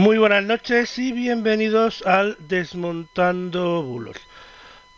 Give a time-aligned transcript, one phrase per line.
[0.00, 4.16] Muy buenas noches y bienvenidos al Desmontando Bulos.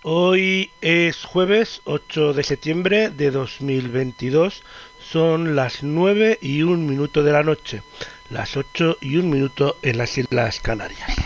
[0.05, 4.63] Hoy es jueves 8 de septiembre de 2022.
[5.01, 7.83] Son las 9 y un minuto de la noche,
[8.31, 11.17] las 8 y un minuto en las Islas Canarias.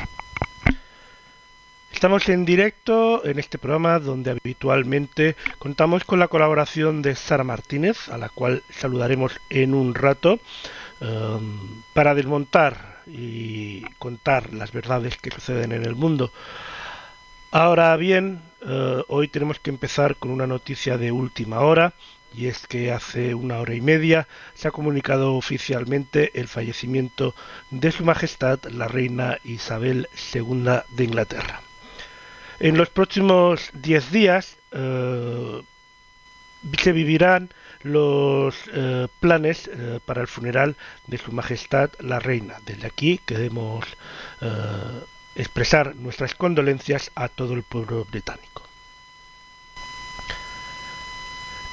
[1.92, 8.08] Estamos en directo en este programa donde habitualmente contamos con la colaboración de Sara Martínez,
[8.08, 10.40] a la cual saludaremos en un rato,
[11.02, 16.32] um, para desmontar y contar las verdades que suceden en el mundo.
[17.50, 21.94] Ahora bien, uh, hoy tenemos que empezar con una noticia de última hora
[22.34, 27.34] y es que hace una hora y media se ha comunicado oficialmente el fallecimiento
[27.70, 31.62] de Su Majestad la Reina Isabel II de Inglaterra.
[32.58, 35.62] En los próximos 10 días eh,
[36.78, 37.50] se vivirán
[37.82, 42.56] los eh, planes eh, para el funeral de Su Majestad la Reina.
[42.64, 43.84] Desde aquí queremos
[44.40, 44.48] eh,
[45.34, 48.65] expresar nuestras condolencias a todo el pueblo británico.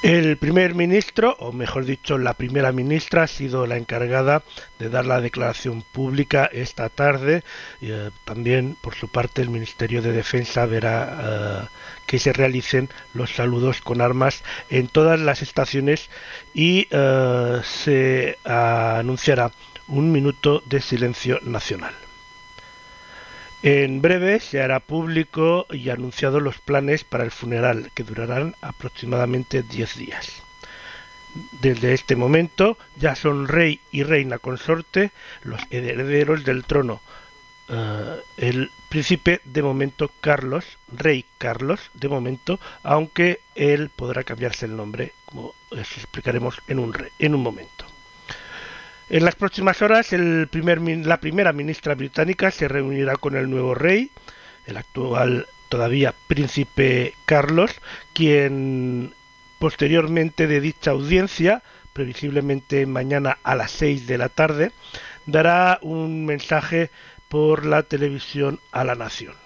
[0.04, 4.42] El primer ministro, o mejor dicho, la primera ministra, ha sido la encargada
[4.78, 7.42] de dar la declaración pública esta tarde.
[7.80, 11.68] Eh, también, por su parte, el Ministerio de Defensa verá eh,
[12.06, 16.10] que se realicen los saludos con armas en todas las estaciones
[16.52, 19.52] y eh, se anunciará
[19.88, 22.03] un minuto de silencio nacional.
[23.66, 29.62] En breve se hará público y anunciado los planes para el funeral, que durarán aproximadamente
[29.62, 30.42] 10 días.
[31.62, 35.12] Desde este momento ya son rey y reina consorte
[35.44, 37.00] los herederos del trono.
[37.70, 44.76] Uh, el príncipe de momento Carlos, rey Carlos de momento, aunque él podrá cambiarse el
[44.76, 47.93] nombre, como os explicaremos en un, en un momento.
[49.14, 54.10] En las próximas horas, la primera ministra británica se reunirá con el nuevo rey,
[54.66, 57.70] el actual todavía príncipe Carlos,
[58.12, 59.14] quien
[59.60, 64.72] posteriormente de dicha audiencia, previsiblemente mañana a las 6 de la tarde,
[65.26, 66.90] dará un mensaje
[67.28, 69.36] por la televisión a la nación.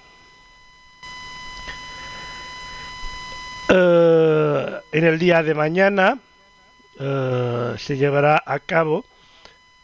[3.69, 6.19] Uh, en el día de mañana
[6.99, 9.05] uh, se llevará a cabo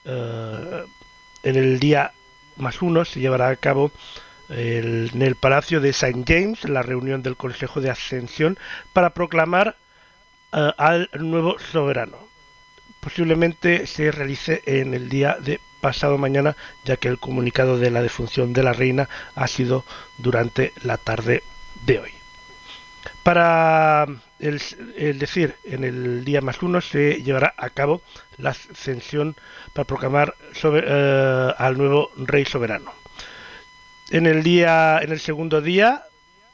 [0.06, 0.86] Uh,
[1.42, 2.12] en el día
[2.56, 3.90] más uno se llevará a cabo
[4.50, 6.24] el, en el Palacio de St.
[6.26, 8.58] James la reunión del Consejo de Ascensión
[8.92, 9.76] para proclamar
[10.52, 12.18] uh, al nuevo soberano.
[13.00, 18.00] Posiblemente se realice en el día de pasado mañana, ya que el comunicado de la
[18.00, 19.84] defunción de la reina ha sido
[20.16, 21.42] durante la tarde
[21.84, 22.12] de hoy.
[23.22, 24.06] Para
[24.38, 28.02] el, decir, en el día más uno se llevará a cabo
[28.36, 29.36] la ascensión
[29.72, 32.92] para proclamar eh, al nuevo rey soberano.
[34.10, 36.04] En el día, en el segundo día,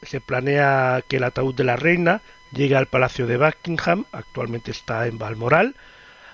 [0.02, 2.20] se planea que el ataúd de la reina
[2.52, 5.74] llegue al palacio de Buckingham, actualmente está en Balmoral.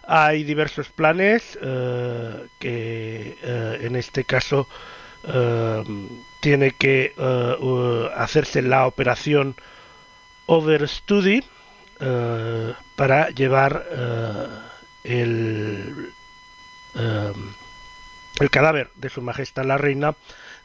[0.06, 4.68] Hay diversos planes eh, que eh, en este caso
[6.40, 7.12] tiene que
[8.14, 9.56] hacerse la operación
[10.46, 11.44] Overstudy
[12.00, 14.48] uh, para llevar uh,
[15.04, 16.12] el,
[16.94, 20.14] uh, el, cadáver de su majestad la reina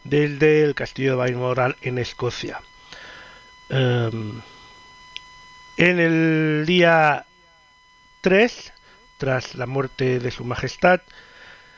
[0.04, 2.62] desde el castillo de Balmoral en Escocia.
[3.70, 4.42] Um,
[5.78, 7.26] en el día
[8.22, 8.74] 3,
[9.18, 11.02] tras la muerte de su majestad,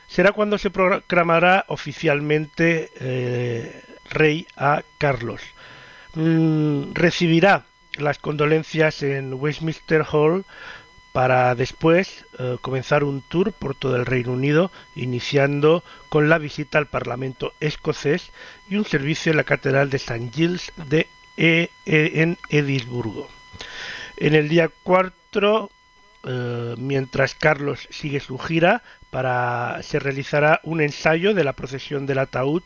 [0.06, 5.40] será cuando se proclamará oficialmente eh, rey a Carlos.
[6.14, 7.64] Mm, recibirá
[7.98, 10.44] las condolencias en Westminster Hall
[11.12, 16.78] para después eh, comenzar un tour por todo el Reino Unido, iniciando con la visita
[16.78, 18.32] al Parlamento escocés
[18.68, 20.30] y un servicio en la Catedral de St.
[20.34, 21.06] Giles de
[21.36, 23.28] e e en Edimburgo.
[24.16, 25.70] En el día 4,
[26.24, 32.18] eh, mientras Carlos sigue su gira, para, se realizará un ensayo de la procesión del
[32.18, 32.62] ataúd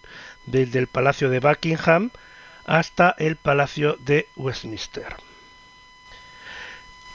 [0.47, 2.11] desde el Palacio de Buckingham
[2.69, 5.17] hasta el Palacio de Westminster.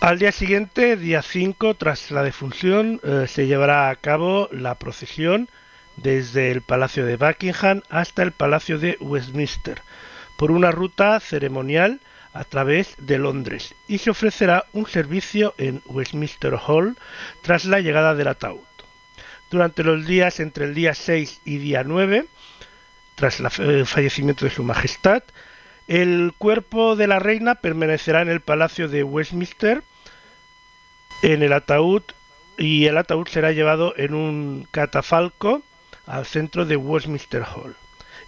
[0.02, 5.48] Al día siguiente, día 5, tras la defunción, eh, se llevará a cabo la procesión
[5.96, 9.82] desde el Palacio de Buckingham hasta el Palacio de Westminster,
[10.38, 12.02] por una ruta ceremonial
[12.34, 16.98] a través de Londres, y se ofrecerá un servicio en Westminster Hall
[17.44, 18.66] tras la llegada del ataúd.
[19.52, 22.26] Durante los días entre el día 6 y día 9,
[23.16, 25.24] tras el fallecimiento de Su Majestad,
[25.88, 29.84] el cuerpo de la reina permanecerá en el Palacio de Westminster
[31.22, 32.04] en el ataúd
[32.58, 35.62] y el ataúd será llevado en un catafalco
[36.06, 37.76] al centro de Westminster Hall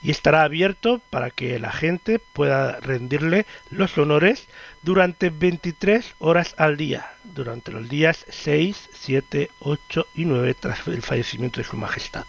[0.01, 4.47] y estará abierto para que la gente pueda rendirle los honores
[4.83, 11.01] durante 23 horas al día, durante los días 6, 7, 8 y 9 tras el
[11.01, 12.25] fallecimiento de Su Majestad.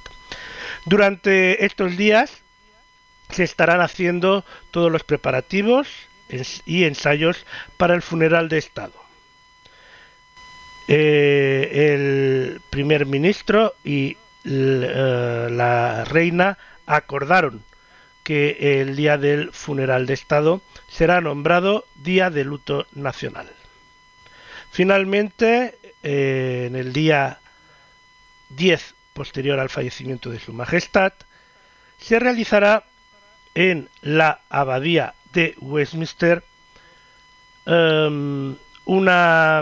[0.87, 2.43] Durante estos días
[3.31, 5.88] se estarán haciendo todos los preparativos
[6.64, 7.44] y ensayos
[7.76, 8.94] para el funeral de Estado.
[10.88, 17.64] Eh, el primer ministro y eh, la reina acordaron
[18.23, 23.49] que el día del funeral de Estado será nombrado Día de Luto Nacional.
[24.70, 27.40] Finalmente, eh, en el día
[28.50, 31.12] 10 posterior al fallecimiento de Su Majestad,
[31.99, 32.84] se realizará
[33.56, 36.44] en la abadía de Westminster
[37.64, 38.55] em,
[38.85, 39.58] una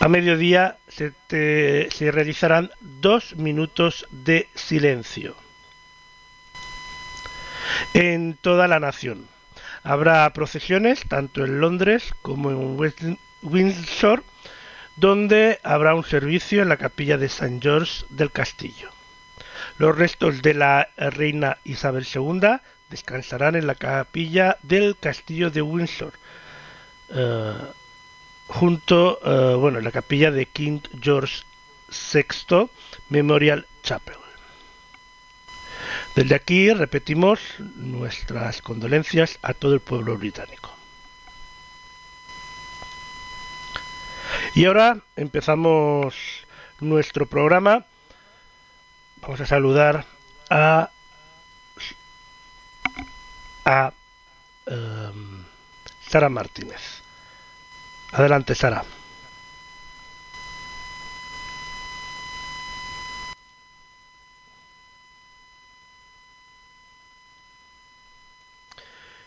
[0.00, 5.36] a mediodía se, se realizarán dos minutos de silencio
[7.94, 9.28] en toda la nación.
[9.84, 14.24] Habrá procesiones tanto en Londres como en Windsor,
[14.96, 17.60] donde habrá un servicio en la capilla de St.
[17.62, 18.90] George del Castillo.
[19.78, 22.58] Los restos de la reina Isabel II
[22.90, 26.12] descansarán en la capilla del Castillo de Windsor,
[27.14, 27.54] eh,
[28.48, 31.42] junto, eh, bueno, en la capilla de King George
[31.88, 32.68] VI
[33.08, 34.16] Memorial Chapel.
[36.14, 37.40] Desde aquí repetimos
[37.76, 40.70] nuestras condolencias a todo el pueblo británico.
[44.54, 46.14] Y ahora empezamos
[46.80, 47.86] nuestro programa.
[49.22, 50.04] Vamos a saludar
[50.50, 50.90] a
[53.64, 53.92] a
[54.66, 55.44] um,
[56.10, 56.82] Sara Martínez.
[58.18, 58.82] Adelante, Sara.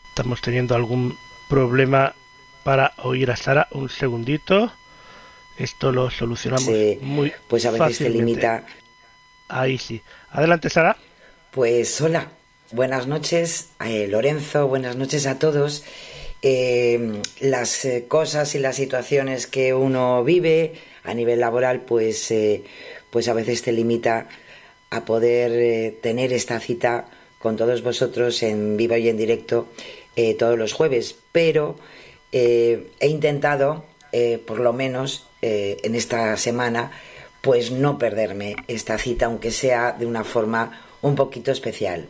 [0.09, 1.17] Estamos teniendo algún
[1.49, 2.13] problema
[2.63, 3.67] para oír a Sara.
[3.71, 4.71] Un segundito.
[5.57, 8.25] Esto lo solucionamos Sí, muy pues a veces te fácilmente.
[8.25, 8.65] limita.
[9.47, 10.01] Ahí sí.
[10.31, 10.97] Adelante, Sara.
[11.51, 12.29] Pues hola,
[12.71, 15.83] buenas noches, eh, Lorenzo, buenas noches a todos.
[16.47, 22.63] Eh, las eh, cosas y las situaciones que uno vive a nivel laboral, pues, eh,
[23.09, 24.29] pues a veces te limita
[24.91, 27.05] a poder tener esta cita
[27.39, 29.69] con todos vosotros en vivo y en directo
[30.37, 31.15] todos los jueves.
[31.31, 31.77] Pero
[32.31, 33.85] he intentado,
[34.45, 36.91] por lo menos en esta semana,
[37.45, 42.07] pues no perderme esta cita, aunque sea de una forma un poquito especial.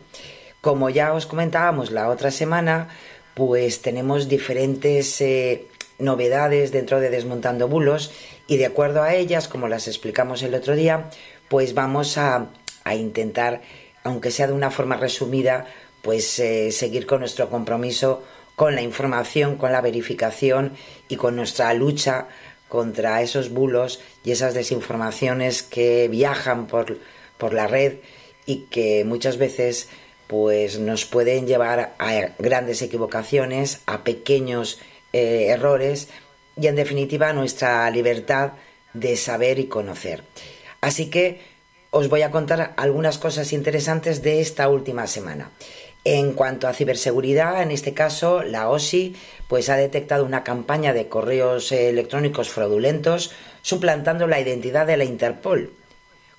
[0.62, 2.88] Como ya os comentábamos la otra semana,
[3.34, 5.66] pues tenemos diferentes eh,
[5.98, 8.12] novedades dentro de Desmontando Bulos
[8.46, 11.10] y de acuerdo a ellas, como las explicamos el otro día,
[11.50, 12.46] pues vamos a,
[12.84, 13.60] a intentar,
[14.04, 15.66] aunque sea de una forma resumida,
[16.00, 18.22] pues eh, seguir con nuestro compromiso
[18.54, 20.72] con la información, con la verificación
[21.10, 22.28] y con nuestra lucha
[22.68, 26.98] contra esos bulos y esas desinformaciones que viajan por,
[27.38, 27.98] por la red
[28.44, 29.88] y que muchas veces
[30.26, 34.80] pues nos pueden llevar a grandes equivocaciones, a pequeños
[35.12, 36.08] eh, errores
[36.60, 38.52] y en definitiva a nuestra libertad
[38.92, 40.24] de saber y conocer.
[40.80, 41.40] Así que
[41.90, 45.50] os voy a contar algunas cosas interesantes de esta última semana.
[46.04, 49.16] En cuanto a ciberseguridad, en este caso la OSI
[49.48, 55.72] pues ha detectado una campaña de correos electrónicos fraudulentos suplantando la identidad de la Interpol,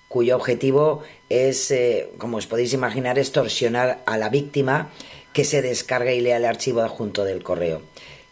[0.07, 4.89] cuyo objetivo es, eh, como os podéis imaginar, extorsionar a la víctima
[5.33, 7.81] que se descargue y lea el archivo adjunto del correo.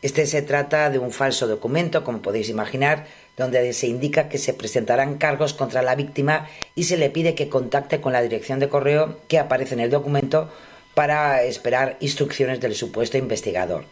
[0.01, 4.53] Este se trata de un falso documento, como podéis imaginar, donde se indica que se
[4.53, 8.69] presentarán cargos contra la víctima y se le pide que contacte con la dirección de
[8.69, 10.49] correo que aparece en el documento
[10.93, 13.85] para esperar instrucciones del supuesto investigador.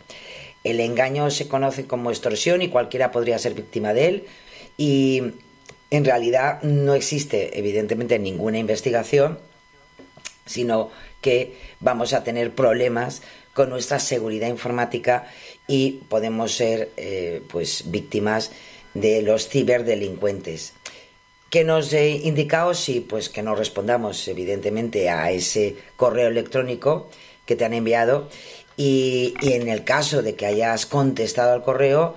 [0.64, 4.26] El engaño se conoce como extorsión y cualquiera podría ser víctima de él
[4.78, 5.24] y
[5.92, 9.40] en realidad no existe evidentemente ninguna investigación
[10.46, 10.92] sino
[11.22, 13.22] que vamos a tener problemas
[13.54, 15.28] con nuestra seguridad informática
[15.68, 18.52] y podemos ser eh, pues víctimas
[18.94, 20.74] de los ciberdelincuentes.
[21.50, 22.74] ¿Qué nos he indicado?
[22.74, 27.10] Sí, pues que no respondamos evidentemente a ese correo electrónico
[27.46, 28.30] que te han enviado
[28.78, 32.16] y, en el caso de que hayas contestado al correo,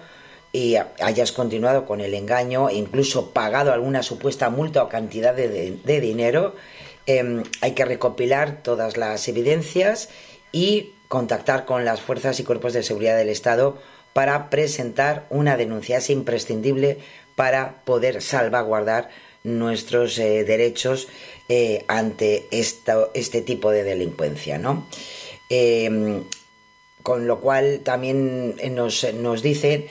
[0.52, 6.54] y hayas continuado con el engaño incluso pagado alguna supuesta multa o cantidad de, dinero,
[7.06, 10.08] eh, hay que recopilar todas las evidencias
[10.52, 13.76] y contactar con las fuerzas y cuerpos de seguridad del Estado
[14.14, 15.98] para presentar una denuncia.
[15.98, 16.98] Es imprescindible
[17.34, 19.10] para poder salvaguardar
[19.44, 21.08] nuestros eh, derechos
[21.48, 24.58] eh, ante esta, este tipo de delincuencia.
[24.58, 24.86] ¿no?
[25.50, 26.22] Eh,
[27.06, 29.86] con lo cual también nos, nos dicen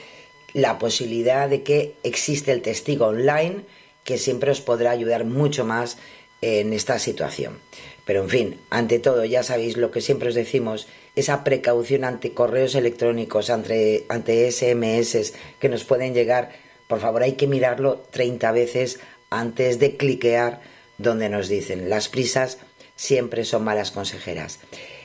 [0.52, 3.62] la posibilidad de que existe el testigo online
[4.04, 5.96] que siempre os podrá ayudar mucho más
[6.42, 7.58] en esta situación.
[8.04, 12.34] Pero en fin, ante todo, ya sabéis lo que siempre os decimos, esa precaución ante
[12.34, 16.52] correos electrónicos, ante, ante SMS que nos pueden llegar,
[16.86, 20.60] por favor hay que mirarlo 30 veces antes de cliquear
[20.98, 21.88] donde nos dicen.
[21.88, 22.58] Las prisas
[22.94, 24.58] siempre son malas consejeras.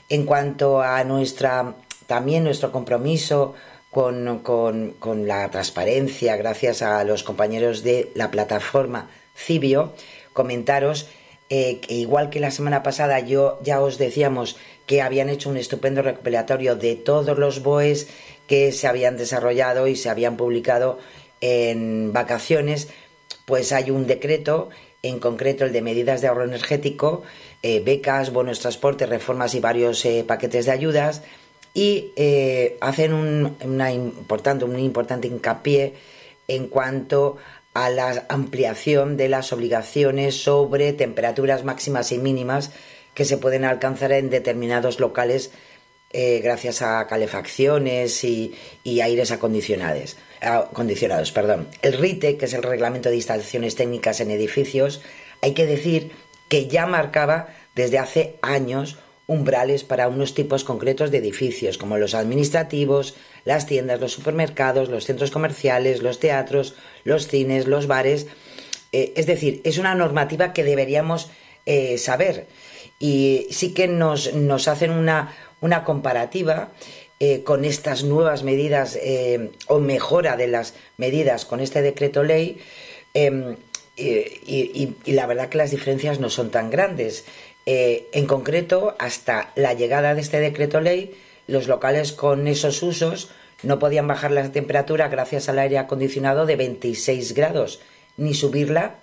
[0.09, 1.73] En cuanto a nuestra,
[2.11, 3.53] también nuestro compromiso
[3.89, 9.93] con, con, con la transparencia, gracias a los compañeros de la plataforma Cibio,
[10.33, 11.07] comentaros
[11.49, 15.55] eh, que igual que la semana pasada yo ya os decíamos que habían hecho un
[15.55, 18.09] estupendo recopilatorio de todos los BOEs
[18.45, 20.99] que se habían desarrollado y se habían publicado
[21.39, 22.89] en vacaciones,
[23.45, 24.67] pues hay un decreto,
[25.01, 27.23] en concreto el de medidas de ahorro energético,
[27.63, 31.23] eh, becas, bonos transporte, reformas y varios eh, paquetes de ayudas,
[31.73, 35.93] y eh, hacen un, una importante, un importante hincapié
[36.47, 37.37] en cuanto
[37.73, 42.71] a la ampliación de las obligaciones sobre temperaturas máximas y mínimas
[43.13, 45.51] que se pueden alcanzar en determinados locales
[46.13, 50.17] eh, gracias a calefacciones y, y aires acondicionados.
[50.41, 51.31] acondicionados.
[51.31, 51.69] Perdón.
[51.81, 55.01] El RITE, que es el Reglamento de Instalaciones Técnicas en Edificios,
[55.41, 56.11] hay que decir
[56.49, 58.97] que ya marcaba desde hace años
[59.27, 65.05] umbrales para unos tipos concretos de edificios, como los administrativos, las tiendas, los supermercados, los
[65.05, 68.27] centros comerciales, los teatros, los cines, los bares.
[68.91, 71.29] Eh, es decir, es una normativa que deberíamos
[71.65, 72.47] eh, saber.
[72.99, 76.71] Y sí que nos, nos hacen una, una comparativa
[77.19, 78.97] eh, con estas nuevas medidas
[79.67, 82.59] o mejora de las medidas con este decreto ley.
[83.97, 87.25] Y, y, la verdad que las diferencias no son tan grandes.
[87.65, 91.15] Eh, en concreto, hasta la llegada de este decreto ley,
[91.47, 93.29] los locales con esos usos
[93.63, 97.79] no podían bajar la temperatura gracias al aire acondicionado de 26 grados,
[98.17, 98.95] ni subirla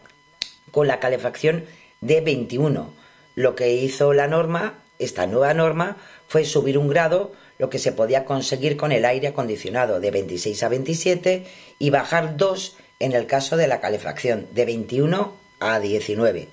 [0.72, 1.64] con la calefacción
[2.00, 2.92] de 21.
[3.34, 5.96] Lo que hizo la norma, esta nueva norma,
[6.26, 10.62] fue subir un grado, lo que se podía conseguir con el aire acondicionado de 26
[10.62, 11.46] a 27
[11.78, 16.48] y bajar dos en el caso de la calefacción de 21 a 19.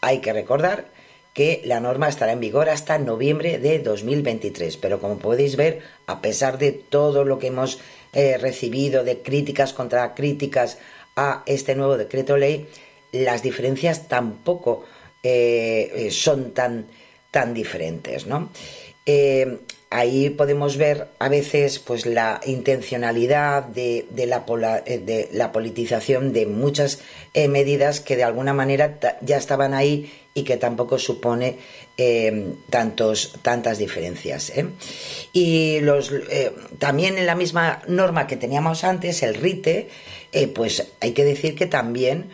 [0.00, 0.91] Hay que recordar
[1.34, 4.76] que la norma estará en vigor hasta noviembre de 2023.
[4.76, 7.80] Pero como podéis ver, a pesar de todo lo que hemos
[8.12, 10.78] eh, recibido de críticas contra críticas
[11.16, 12.68] a este nuevo decreto ley,
[13.12, 14.84] las diferencias tampoco
[15.22, 16.86] eh, son tan,
[17.30, 18.50] tan diferentes, ¿no?
[19.04, 19.58] Eh,
[19.92, 27.00] ahí podemos ver a veces pues la intencionalidad de, eh, la, politización de muchas
[27.34, 31.58] eh, medidas que de alguna manera ya estaban ahí y que tampoco supone
[31.98, 34.50] eh, tantos, tantas diferencias.
[35.34, 36.10] Y los,
[36.78, 39.90] también en la misma norma que teníamos antes, el RITE,
[40.54, 42.30] pues hay que decir que también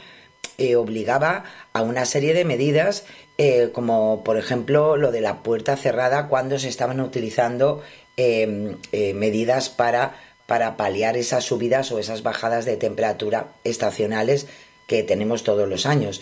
[0.77, 3.05] obligaba a una serie de medidas
[3.39, 7.83] eh, como por ejemplo lo de la puerta cerrada cuando se estaban utilizando
[8.21, 10.17] eh, eh, medidas para,
[10.47, 14.49] para paliar esas subidas o esas bajadas de temperatura estacionales
[14.89, 16.21] que tenemos todos los años.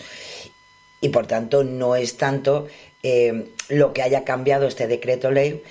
[1.01, 2.67] Y por tanto no es tanto
[3.01, 5.63] eh, lo que haya cambiado este decreto ley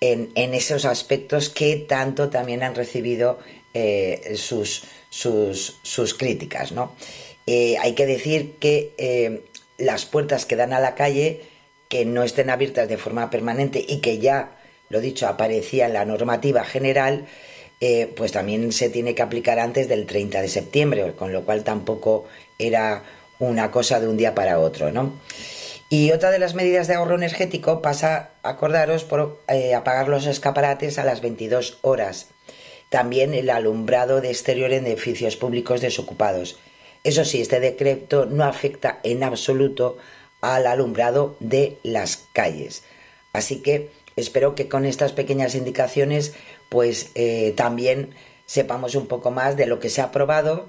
[0.00, 3.40] en, en, esos aspectos que tanto también han recibido
[3.74, 6.70] eh, sus, sus, sus, críticas.
[6.70, 6.94] ¿no?
[7.48, 9.42] Hay que decir que
[9.82, 11.42] las puertas que dan a la calle
[11.88, 14.52] que no estén abiertas de forma permanente y que ya,
[14.88, 17.26] lo dicho, aparecía en la normativa general,
[17.80, 21.64] eh, pues también se tiene que aplicar antes del 30 de septiembre, con lo cual
[21.64, 22.26] tampoco
[22.58, 23.02] era
[23.40, 25.18] una cosa de un día para otro, ¿no?
[25.90, 30.98] Y otra de las medidas de ahorro energético pasa, acordaros, por eh, apagar los escaparates
[30.98, 32.28] a las 22 horas.
[32.88, 36.56] También el alumbrado de exterior en edificios públicos desocupados.
[37.04, 39.98] Eso sí, este decreto no afecta en absoluto
[40.40, 42.82] al alumbrado de las calles.
[43.32, 46.34] Así que espero que con estas pequeñas indicaciones
[46.68, 48.14] pues eh, también
[48.46, 50.68] sepamos un poco más de lo que se ha aprobado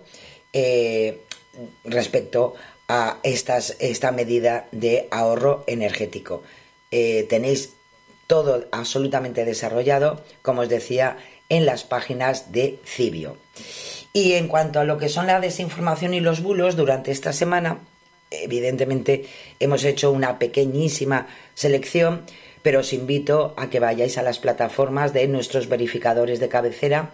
[0.53, 1.21] eh,
[1.83, 2.55] respecto
[2.87, 6.43] a esta medida de ahorro energético.
[6.91, 7.73] Eh, tenéis
[8.27, 11.17] todo absolutamente desarrollado, como os decía,
[11.53, 13.37] en las páginas de Cibio.
[14.11, 17.79] Y en cuanto a lo que son la desinformación y los bulos, durante esta semana,
[18.31, 19.25] evidentemente
[19.59, 22.25] hemos hecho una pequeñísima selección,
[22.63, 27.11] pero os invito a que vayáis a las plataformas de nuestros verificadores de cabecera,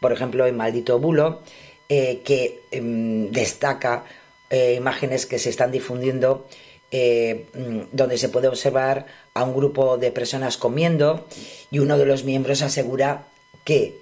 [0.00, 1.40] por ejemplo en Maldito Bulo,
[1.88, 4.04] eh, que em, destaca
[4.50, 6.46] eh, imágenes que se están difundiendo
[6.90, 11.26] eh, mm, donde se puede observar a un grupo de personas comiendo
[11.70, 13.24] y uno de los miembros asegura
[13.68, 14.00] que,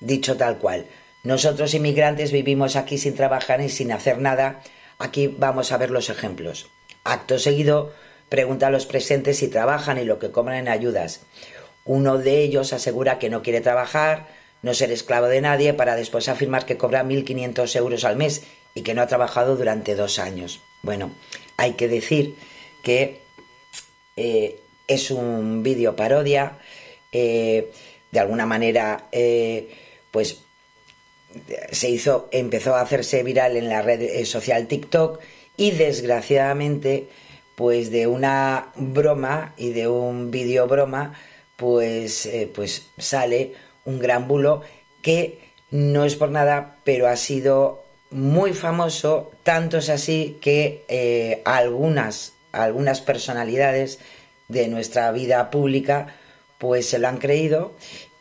[0.00, 0.86] dicho tal cual,
[1.22, 4.62] nosotros inmigrantes vivimos aquí sin trabajar y sin hacer nada,
[4.98, 6.70] aquí vamos a ver los ejemplos.
[7.04, 7.92] Acto seguido,
[8.30, 11.20] pregunta a los presentes si trabajan y lo que cobran en ayudas.
[11.84, 14.28] Uno de ellos asegura que no quiere trabajar,
[14.62, 18.80] no ser esclavo de nadie, para después afirmar que cobra 1.500 euros al mes y
[18.80, 20.62] que no ha trabajado durante dos años.
[20.80, 21.14] Bueno,
[21.58, 22.34] hay que decir
[22.82, 23.20] que
[24.16, 26.56] eh, es un vídeo parodia,
[27.12, 27.70] eh,
[28.12, 29.70] de alguna manera, eh,
[30.10, 30.38] pues
[31.70, 35.20] se hizo, empezó a hacerse viral en la red social TikTok
[35.56, 37.08] y desgraciadamente
[37.54, 41.14] pues de una broma y de un vídeo broma,
[41.56, 43.54] pues, eh, pues sale
[43.84, 44.62] un gran bulo
[45.02, 45.40] que
[45.70, 52.34] no es por nada, pero ha sido muy famoso, tanto es así que eh, algunas,
[52.52, 53.98] algunas personalidades
[54.48, 56.14] de nuestra vida pública
[56.62, 57.72] pues se lo han creído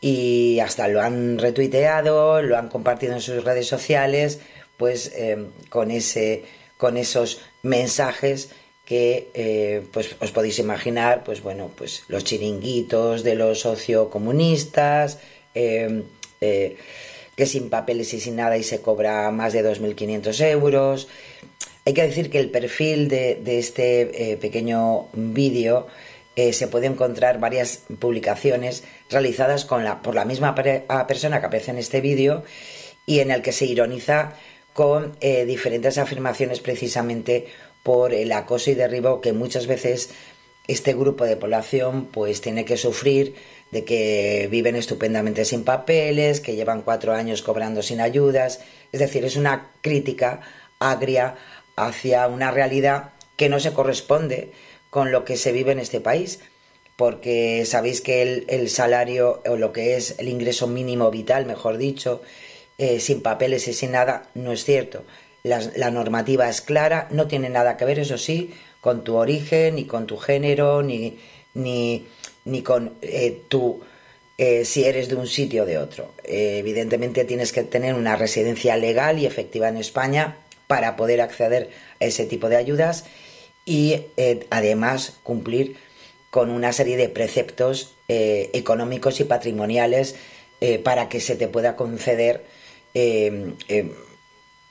[0.01, 4.39] y hasta lo han retuiteado, lo han compartido en sus redes sociales,
[4.77, 6.43] pues eh, con, ese,
[6.75, 8.49] con esos mensajes
[8.83, 15.19] que eh, pues os podéis imaginar, pues bueno, pues los chiringuitos de los sociocomunistas,
[15.53, 16.03] eh,
[16.39, 21.07] que sin papeles y sin nada y se cobra más de 2.500 euros.
[21.85, 25.85] Hay que decir que el perfil de, de este pequeño vídeo
[26.53, 31.77] se puede encontrar varias publicaciones realizadas con la, por la misma persona que aparece en
[31.77, 32.43] este vídeo
[33.05, 34.33] y en el que se ironiza
[34.73, 37.47] con diferentes afirmaciones precisamente
[37.83, 40.11] por el acoso y derribo que muchas veces
[40.67, 43.35] este grupo de población pues tiene que sufrir
[43.71, 48.59] de que viven estupendamente sin papeles, que llevan cuatro años cobrando sin ayudas.
[48.91, 50.41] Es decir, es una crítica
[50.79, 51.35] agria
[51.75, 54.51] hacia una realidad que no se corresponde
[54.91, 56.39] con lo que se vive en este país,
[56.95, 62.21] porque sabéis que el, salario o lo que es el ingreso mínimo vital, mejor dicho,
[62.77, 65.03] eh, sin papeles y sin nada, no es cierto
[65.43, 69.85] la, normativa es clara, no tiene nada que ver, eso sí, con tu origen, ni
[69.85, 71.17] con tu género, ni,
[71.53, 72.07] ni,
[72.45, 73.81] ni con eh, tu,
[74.37, 76.13] eh, si eres de un sitio o de otro.
[76.23, 82.05] Evidentemente tienes que tener una residencia legal y efectiva en España para poder acceder a
[82.05, 83.05] ese tipo de ayudas
[83.65, 84.05] y
[84.49, 85.77] además cumplir
[86.29, 90.15] con una serie de preceptos económicos y patrimoniales
[90.83, 92.43] para que se te pueda conceder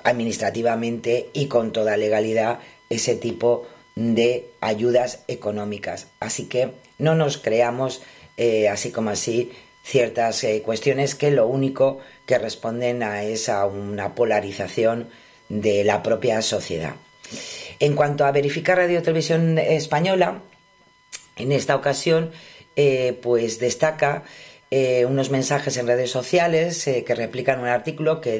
[0.04, 6.08] administrativamente y con toda legalidad ese tipo de ayudas económicas.
[6.20, 8.02] Así que no nos creamos
[8.36, 13.66] eh, así como así ciertas eh, cuestiones que lo único que responden a es a
[13.66, 15.08] una polarización
[15.48, 16.94] de la propia sociedad.
[17.80, 20.42] En cuanto a verificar Radio Televisión Española,
[21.36, 22.30] en esta ocasión,
[22.76, 24.22] eh, pues destaca
[25.08, 28.38] unos mensajes en redes sociales que replican un artículo que,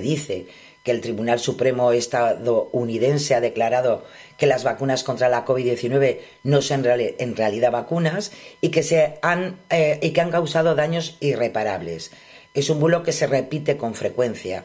[0.00, 0.46] dice
[0.82, 4.02] que el Tribunal Supremo estadounidense ha declarado
[4.36, 9.60] que las vacunas contra la COVID-19 no son en realidad vacunas y que, se han,
[9.70, 12.10] eh, y que han causado daños irreparables.
[12.52, 14.64] Es un bulo que se repite con frecuencia.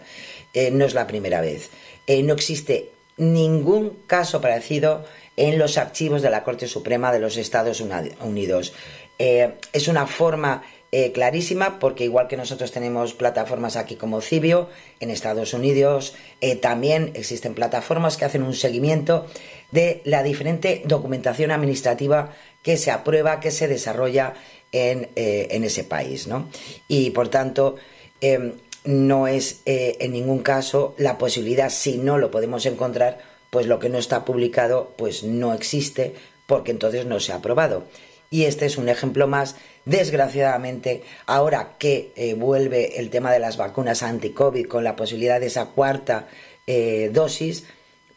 [0.53, 1.69] Eh, no es la primera vez.
[2.07, 7.37] Eh, no existe ningún caso parecido en los archivos de la Corte Suprema de los
[7.37, 8.73] Estados Unidos.
[9.19, 14.69] es una forma eh, clarísima porque igual que nosotros tenemos plataformas aquí como Cibio,
[15.01, 19.27] en Estados Unidos eh, también existen plataformas que hacen un seguimiento
[19.71, 24.35] de la diferente documentación administrativa que se aprueba, que se desarrolla
[24.71, 26.25] en, eh, en ese país.
[26.25, 26.47] ¿no?
[26.87, 27.75] Y por tanto,
[28.21, 28.53] em,
[28.87, 33.19] no es en ningún caso la posibilidad, si no lo podemos encontrar,
[33.49, 36.15] pues lo que no está publicado pues no existe
[36.47, 37.83] porque entonces no se ha aprobado.
[38.29, 39.55] Y este es un ejemplo más
[39.87, 45.45] Desgraciadamente, ahora que eh, vuelve el tema de las vacunas anti-COVID con la posibilidad de
[45.45, 46.27] esa cuarta
[46.67, 47.63] eh, dosis,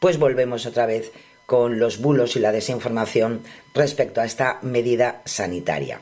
[0.00, 1.12] pues volvemos otra vez
[1.46, 6.00] con los bulos y la desinformación respecto a esta medida sanitaria.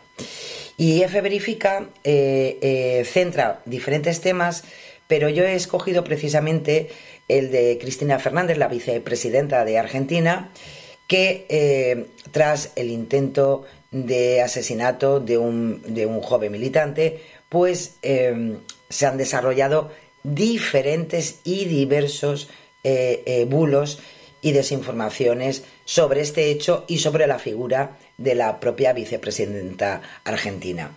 [0.79, 4.63] Y F Verifica eh, eh, centra diferentes temas,
[5.09, 6.89] pero yo he escogido precisamente
[7.27, 10.53] el de Cristina Fernández, la vicepresidenta de Argentina,
[11.09, 19.07] que eh, tras el intento de asesinato de un, de un joven militante, pues se
[19.07, 19.91] han desarrollado
[20.23, 22.49] diferentes y diversos
[23.47, 23.99] bulos
[24.41, 30.93] y desinformaciones sobre este hecho y sobre la figura de la propia vicepresidenta argentina.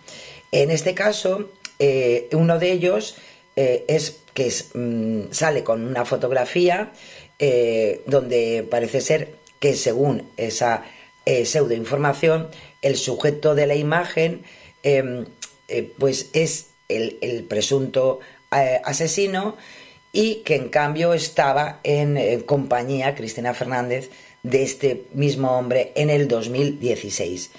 [0.52, 3.16] En este caso, eh, uno de ellos
[3.56, 6.92] eh, es que mm, sale con una fotografía
[7.38, 10.84] eh, donde parece ser que según esa
[11.24, 12.48] pseudoinformación,
[12.82, 14.42] el sujeto de la imagen
[14.82, 15.26] em,
[15.98, 18.18] pues es el presunto
[18.50, 19.56] asesino
[20.12, 24.10] y que en cambio estaba en, compañía, Cristina Fernández,
[24.42, 27.50] de este mismo hombre en el 2016.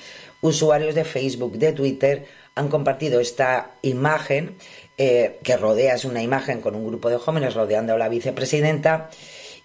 [0.41, 4.55] Usuarios de Facebook, de Twitter, han compartido esta imagen
[4.97, 9.09] eh, que rodea, es una imagen con un grupo de jóvenes rodeando a la vicepresidenta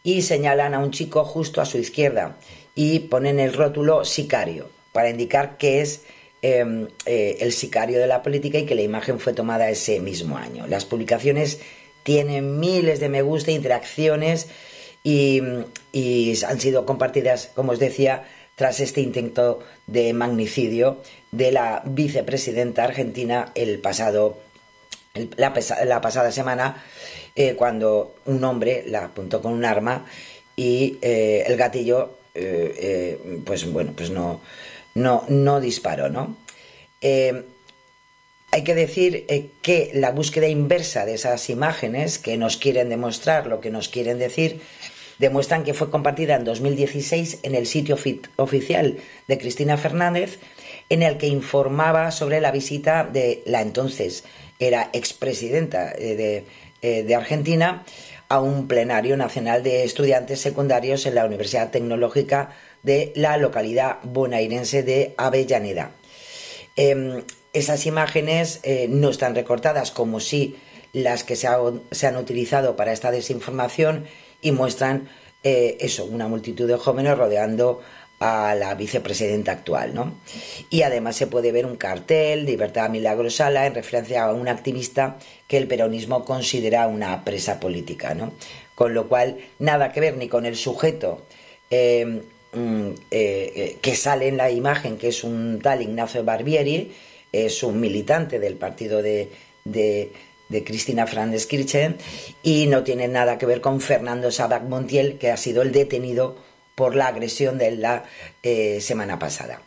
[0.03, 2.39] y señalan a un chico justo a su izquierda
[2.75, 6.03] y ponen el rótulo sicario para indicar que es
[6.41, 10.39] em, eh, el sicario de la política y que la imagen fue tomada ese mismo
[10.39, 10.67] año.
[10.67, 11.61] Las publicaciones
[12.09, 14.49] tiene miles de me gusta, interacciones
[15.05, 18.25] y, han sido compartidas, como os decía,
[18.57, 24.39] tras este intento de magnicidio de la vicepresidenta argentina el pasado,
[25.37, 26.83] la, pasada semana,
[27.37, 30.07] eh, cuando un hombre la apuntó con un arma
[30.57, 34.41] y eh, el gatillo, eh, pues bueno, pues no,
[34.95, 36.39] no, no disparó, ¿no?
[38.51, 43.47] Hay que decir eh, que la búsqueda inversa de esas imágenes que nos quieren demostrar
[43.47, 44.61] lo que nos quieren decir
[45.19, 47.97] demuestran que fue compartida en 2016 en el sitio
[48.37, 50.39] oficial de Cristina Fernández,
[50.89, 54.25] en el que informaba sobre la visita de la entonces
[54.59, 56.45] era expresidenta eh,
[56.83, 57.85] eh, de, Argentina
[58.29, 62.51] a un plenario nacional de estudiantes secundarios en la Universidad Tecnológica
[62.83, 65.93] de la localidad bonaerense de Avellaneda.
[66.77, 67.23] Em,
[67.59, 70.57] esas imágenes eh, no están recortadas como si
[70.93, 74.07] las que se, han utilizado para esta desinformación
[74.41, 75.09] y muestran
[75.43, 77.81] eh, eso, una multitud de jóvenes rodeando
[78.21, 80.15] a la vicepresidenta actual, ¿no?
[80.71, 85.57] Y además se puede ver un cartel, Libertad Milagrosala, en referencia a un activista que
[85.57, 88.33] el peronismo considera una presa política, ¿no?
[88.75, 91.23] Con lo cual, nada que ver ni con el sujeto
[91.71, 96.93] eh, mm, que sale en la imagen, que es un tal Ignacio Barbieri,
[97.33, 99.31] es un militante del partido de,
[100.65, 101.97] Cristina Fernández Kirchner
[102.43, 106.37] y no tiene nada que ver con Fernando Sabac Montiel, que ha sido el detenido
[106.75, 108.05] por la agresión de la
[108.43, 109.61] eh, semana pasada.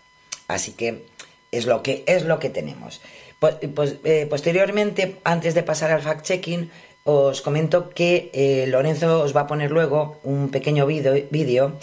[0.47, 1.03] Así que
[1.51, 3.01] es lo que, es lo que tenemos.
[3.39, 6.69] Pues, pues eh, posteriormente, antes de pasar al fact-checking,
[7.03, 11.77] os comento que eh, Lorenzo os va a poner luego un pequeño vídeo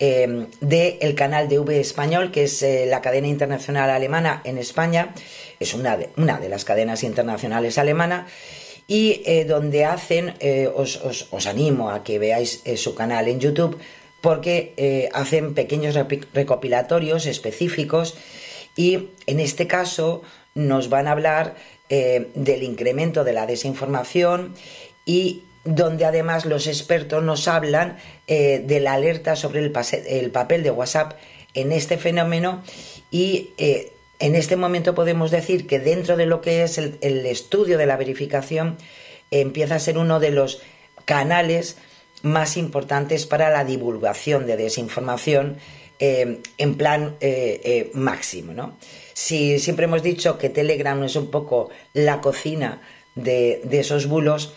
[0.00, 5.14] eh, del canal de V Español, que es eh, la cadena internacional alemana en España,
[5.60, 8.26] es una de, una de las cadenas internacionales alemana,
[8.88, 10.34] y donde hacen,
[10.74, 13.78] os, os, animo a que veáis su canal en YouTube,
[14.20, 18.16] porque hacen pequeños recopilatorios específicos.
[18.74, 20.22] Y en este caso
[20.56, 21.54] nos van a hablar
[21.92, 24.54] eh, del incremento de la desinformación
[25.04, 29.72] y donde además los expertos nos hablan eh, de la alerta sobre el,
[30.06, 31.12] el, papel de WhatsApp
[31.54, 32.62] en este fenómeno
[33.10, 37.78] y eh, en este momento podemos decir que dentro de lo que es el, estudio
[37.78, 38.76] de la verificación
[39.30, 40.62] empieza a ser uno de los
[41.04, 41.76] canales
[42.22, 45.56] más importantes para la divulgación de desinformación
[45.98, 47.16] en plan
[47.92, 48.76] máximo, ¿no?
[49.20, 52.80] Si siempre hemos dicho que Telegram es un poco la cocina
[53.14, 54.54] de, esos bulos,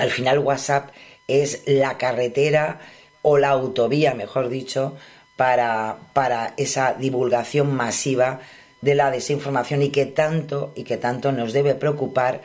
[0.00, 0.90] al final WhatsApp
[1.28, 2.80] es la carretera
[3.20, 4.96] o la autovía, mejor dicho,
[5.36, 8.40] para, para, esa divulgación masiva
[8.80, 12.40] de la desinformación y que tanto y que tanto nos debe preocupar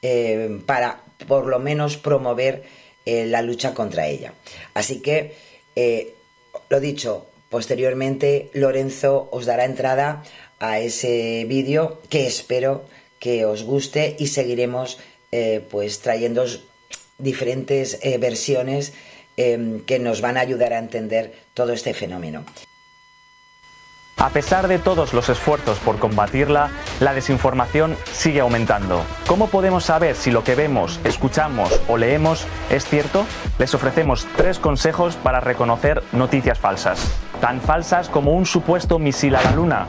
[0.00, 2.62] eh, para por lo menos promover
[3.04, 4.32] eh, la lucha contra ella.
[4.72, 5.36] Así que,
[5.76, 6.14] eh,
[6.70, 10.22] lo dicho, posteriormente Lorenzo os dará entrada
[10.58, 12.86] a ese vídeo que espero
[13.18, 14.98] que os guste y seguiremos
[15.68, 16.46] pues trayendo
[17.18, 18.92] diferentes eh, versiones
[19.36, 22.44] em, que nos van a ayudar a entender todo este fenómeno.
[24.16, 29.04] A pesar de todos los esfuerzos por combatirla, la desinformación sigue aumentando.
[29.26, 33.26] ¿Cómo podemos saber si lo que vemos, escuchamos o leemos es cierto?
[33.58, 37.12] Les ofrecemos tres consejos para reconocer noticias falsas.
[37.40, 39.86] Tan falsas como un supuesto misil a la Luna,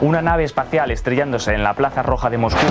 [0.00, 2.66] una nave espacial estrellándose en la Plaza Roja de Moscú,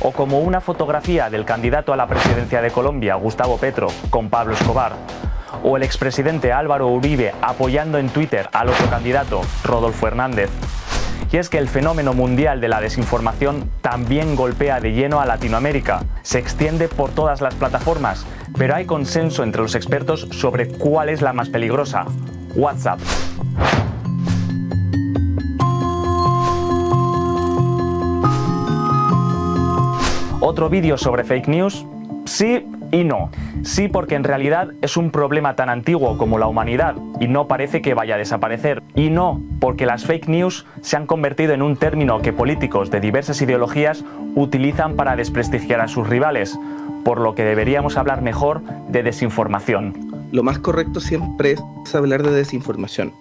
[0.00, 4.54] o como una fotografía del candidato a la presidencia de Colombia, Gustavo Petro, con Pablo
[4.54, 4.92] Escobar,
[5.62, 10.50] o el expresidente Álvaro Uribe apoyando en Twitter al otro candidato, Rodolfo Hernández.
[11.32, 16.04] Y es que el fenómeno mundial de la desinformación también golpea de lleno a Latinoamérica.
[16.22, 18.24] Se extiende por todas las plataformas,
[18.56, 22.06] pero hay consenso entre los expertos sobre cuál es la más peligrosa.
[22.54, 23.00] WhatsApp.
[30.48, 31.84] ¿Otro vídeo sobre fake news?
[32.24, 33.30] Sí y no.
[33.64, 37.82] Sí porque en realidad es un problema tan antiguo como la humanidad y no parece
[37.82, 38.80] que vaya a desaparecer.
[38.94, 43.00] Y no porque las fake news se han convertido en un término que políticos de
[43.00, 44.04] diversas ideologías
[44.36, 46.56] utilizan para desprestigiar a sus rivales,
[47.04, 50.28] por lo que deberíamos hablar mejor de desinformación.
[50.30, 53.12] Lo más correcto siempre es hablar de desinformación,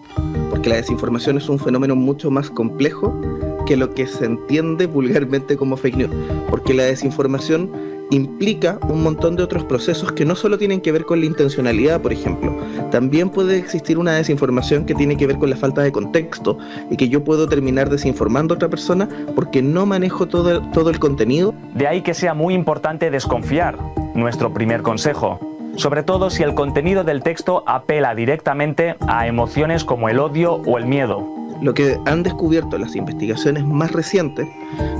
[0.51, 3.19] porque la desinformación es un fenómeno mucho más complejo
[3.65, 6.11] que lo que se entiende vulgarmente como fake news,
[6.49, 7.69] porque la desinformación
[8.11, 12.01] implica un montón de otros procesos que no solo tienen que ver con la intencionalidad,
[12.01, 12.55] por ejemplo,
[12.91, 16.57] también puede existir una desinformación que tiene que ver con la falta de contexto
[16.89, 20.99] y que yo puedo terminar desinformando a otra persona porque no manejo todo, todo el
[20.99, 21.53] contenido.
[21.73, 23.77] De ahí que sea muy importante desconfiar,
[24.13, 25.39] nuestro primer consejo.
[25.75, 30.77] Sobre todo si el contenido del texto apela directamente a emociones como el odio o
[30.77, 31.34] el miedo.
[31.61, 34.47] Lo que han descubierto las investigaciones más recientes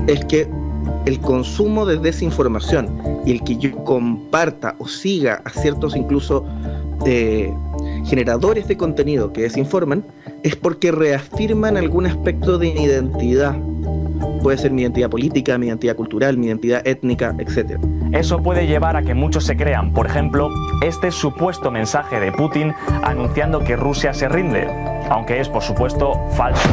[0.06, 0.48] es que
[1.04, 6.44] el consumo de desinformación y el que yo comparta o siga a ciertos incluso
[7.04, 7.52] eh,
[8.04, 10.04] generadores de contenido que desinforman
[10.46, 13.56] es porque reafirman algún aspecto de mi identidad.
[14.44, 17.80] Puede ser mi identidad política, mi identidad cultural, mi identidad étnica, etc.
[18.12, 20.48] Eso puede llevar a que muchos se crean, por ejemplo,
[20.82, 24.68] este supuesto mensaje de Putin anunciando que Rusia se rinde,
[25.10, 26.68] aunque es por supuesto falso.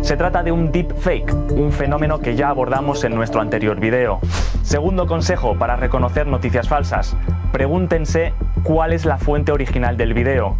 [0.00, 4.20] Se trata de un deepfake, un fenómeno que ya abordamos en nuestro anterior video.
[4.62, 7.14] Segundo consejo para reconocer noticias falsas,
[7.52, 10.56] pregúntense cuál es la fuente original del video.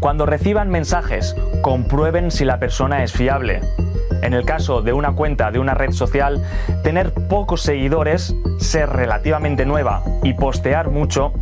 [0.00, 3.60] Cuando reciban mensajes, comprueben si la persona es fiable.
[4.22, 6.42] En el caso de una cuenta de una red social,
[6.82, 11.34] tener pocos seguidores, ser relativamente nueva y postear mucho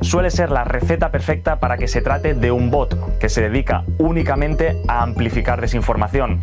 [0.00, 3.84] suele ser la receta perfecta para que se trate de un bot que se dedica
[3.98, 6.40] únicamente a amplificar desinformación.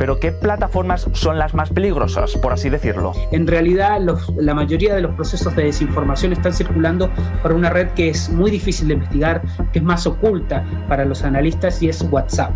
[0.00, 3.12] Pero ¿qué plataformas son las más peligrosas, por así decirlo?
[3.32, 7.10] En realidad, los, la mayoría de los procesos de desinformación están circulando
[7.42, 9.42] por una red que es muy difícil de investigar,
[9.74, 12.50] que es más oculta para los analistas y es WhatsApp.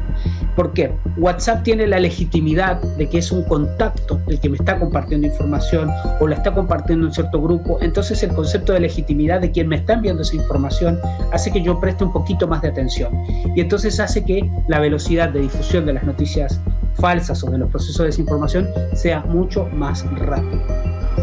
[0.56, 0.94] ¿Por qué?
[1.18, 5.90] WhatsApp tiene la legitimidad de que es un contacto el que me está compartiendo información
[6.20, 7.76] o la está compartiendo en cierto grupo.
[7.82, 10.98] Entonces el concepto de legitimidad de quien me está enviando esa información
[11.30, 13.12] hace que yo preste un poquito más de atención.
[13.54, 16.58] Y entonces hace que la velocidad de difusión de las noticias
[16.94, 20.62] falsas o de los procesos de desinformación sea mucho más rápido.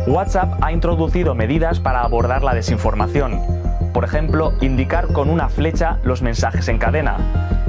[0.08, 3.40] WhatsApp ha introducido medidas para abordar la desinformación.
[3.94, 7.18] Por ejemplo, indicar con una flecha los mensajes en cadena.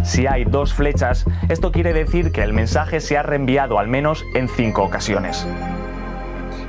[0.05, 4.25] Si hay dos flechas, esto quiere decir que el mensaje se ha reenviado al menos
[4.35, 5.47] en cinco ocasiones.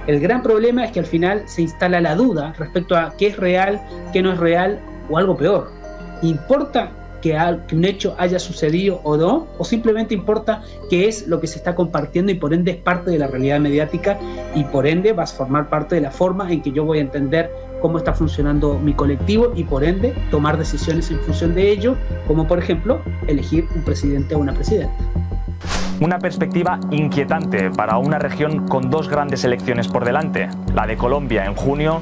[0.05, 3.37] El gran problema es que al final se instala la duda respecto a qué es
[3.37, 5.71] real, qué no es real o algo peor.
[6.21, 6.91] ¿Importa
[7.23, 11.47] que, que, un hecho haya sucedido o no, o simplemente importa qué es lo que
[11.47, 14.19] se está compartiendo y por ende es parte de la realidad mediática
[14.53, 17.01] y por ende va a formar parte de la forma en que yo voy a
[17.01, 17.49] entender
[17.81, 21.95] cómo está funcionando mi colectivo y por ende tomar decisiones en función de ello,
[22.27, 24.93] como por ejemplo elegir un presidente o una presidenta.
[26.01, 31.45] Una perspectiva inquietante para una región con dos grandes elecciones por delante, la de Colombia
[31.45, 32.01] en junio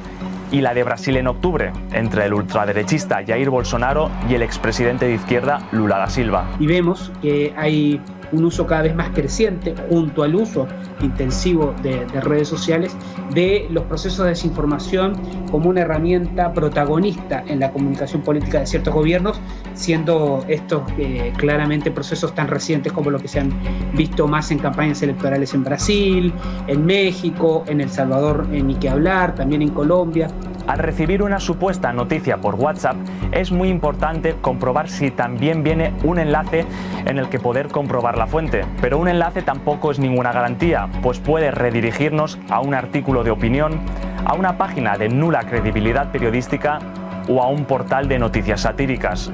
[0.52, 5.16] y la de Brasil en octubre, entre el ultraderechista Jair Bolsonaro y el expresidente de
[5.16, 6.46] izquierda Lula da Silva.
[6.60, 10.68] Y vemos que hay un uso cada vez más creciente, junto al uso
[11.02, 12.96] intensivo de, de, redes sociales,
[13.34, 15.14] de los procesos de desinformación
[15.52, 19.40] como una herramienta protagonista en la comunicación política de ciertos gobiernos,
[19.74, 23.52] siendo estos eh, claramente procesos tan recientes como los que se han
[23.94, 26.34] visto más en campañas electorales en Brasil,
[26.68, 30.28] en México, en El Salvador, en ni que hablar, también en Colombia.
[30.68, 32.96] Al recibir una supuesta noticia por WhatsApp,
[33.32, 36.66] es muy importante comprobar si también viene un enlace
[37.06, 38.64] en el que poder comprobar la fuente.
[38.80, 43.80] Pero un enlace tampoco es ninguna garantía, pues puede redirigirnos a un artículo de opinión,
[44.26, 46.80] a una página de nula credibilidad periodística
[47.28, 49.32] o a un portal de noticias satíricas.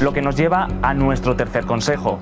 [0.00, 2.18] Lo que nos lleva a nuestro tercer consejo.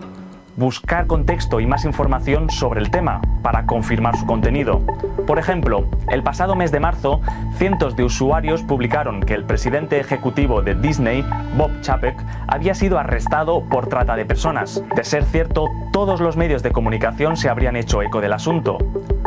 [0.58, 4.82] buscar contexto y más información sobre el tema para confirmar su contenido.
[5.24, 7.20] Por ejemplo, el pasado mes de marzo,
[7.56, 11.24] cientos de usuarios publicaron que el presidente ejecutivo de Disney,
[11.56, 12.16] Bob Chapek,
[12.48, 14.82] había sido arrestado por trata de personas.
[14.96, 18.78] De ser cierto, todos los medios de comunicación se habrían hecho eco del asunto.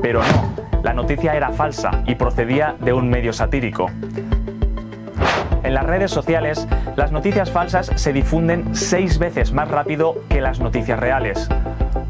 [0.02, 3.90] Pero no, la noticia era falsa y procedía de un medio satírico.
[5.64, 10.60] En las redes sociales, las noticias falsas se difunden seis veces más rápido que las
[10.60, 11.50] noticias reales.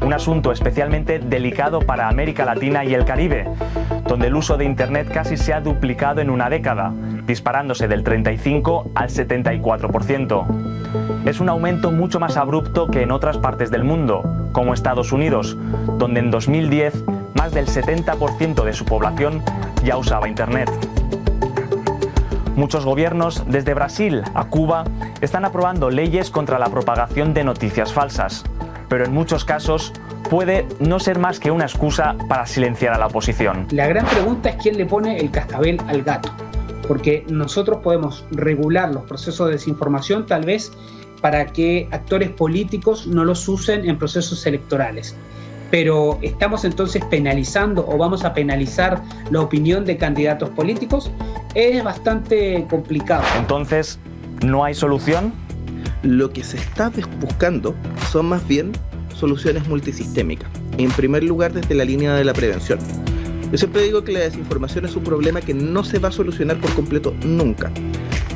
[0.04, 3.48] Un asunto especialmente delicado para América Latina y el Caribe,
[4.08, 6.92] donde el uso de Internet casi se ha duplicado en una década,
[7.26, 10.72] disparándose del 35 al 74%.
[11.24, 15.56] Es un aumento mucho más abrupto que en otras partes del mundo, como Estados Unidos,
[15.98, 19.42] donde en 2010 más del 70% de su población
[19.84, 20.70] ya usaba Internet.
[22.56, 24.84] Muchos gobiernos, desde Brasil a Cuba,
[25.22, 28.44] están aprobando leyes contra la propagación de noticias falsas,
[28.90, 29.94] pero en muchos casos
[30.28, 33.68] puede no ser más que una excusa para silenciar a la oposición.
[33.70, 36.30] La gran pregunta es quién le pone el cascabel al gato,
[36.86, 40.72] porque nosotros podemos regular los procesos de desinformación tal vez
[41.22, 45.16] para que actores políticos no los usen en procesos electorales
[45.72, 51.10] pero ¿estamos entonces penalizando o vamos a penalizar la opinión de candidatos políticos?
[51.54, 53.24] Es bastante complicado.
[53.38, 53.98] Entonces,
[54.44, 55.32] ¿no hay solución?
[56.02, 57.74] Lo que se está buscando
[58.10, 58.72] son más bien
[59.14, 60.50] soluciones multisistémicas.
[60.76, 62.78] En primer lugar, desde la línea de la prevención.
[63.50, 66.58] Yo siempre digo que la desinformación es un problema que no se va a solucionar
[66.60, 67.70] por completo nunca,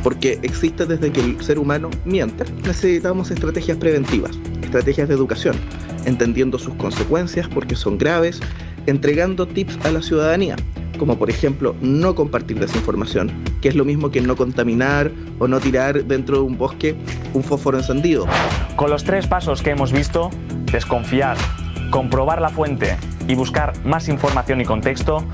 [0.02, 2.44] porque existe desde que el ser humano miente.
[2.64, 5.56] Necesitamos estrategias preventivas, estrategias de educación,
[6.06, 8.40] entendiendo sus consecuencias porque son graves,
[8.86, 10.56] entregando tips a la ciudadanía,
[10.98, 15.60] como por ejemplo no compartir desinformación, que es lo mismo que no contaminar o no
[15.60, 16.96] tirar dentro de un bosque
[17.34, 18.26] un fósforo encendido.
[18.76, 20.30] Con los tres pasos que hemos visto,
[20.72, 21.36] desconfiar,
[21.90, 22.96] comprobar la fuente
[23.28, 25.24] y buscar más información y contexto,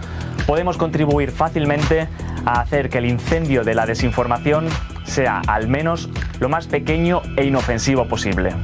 [0.46, 2.08] podemos contribuir fácilmente
[2.44, 4.66] a hacer que el incendio de la desinformación
[5.04, 6.08] sea al menos
[6.40, 8.54] lo más pequeño e inofensivo posible.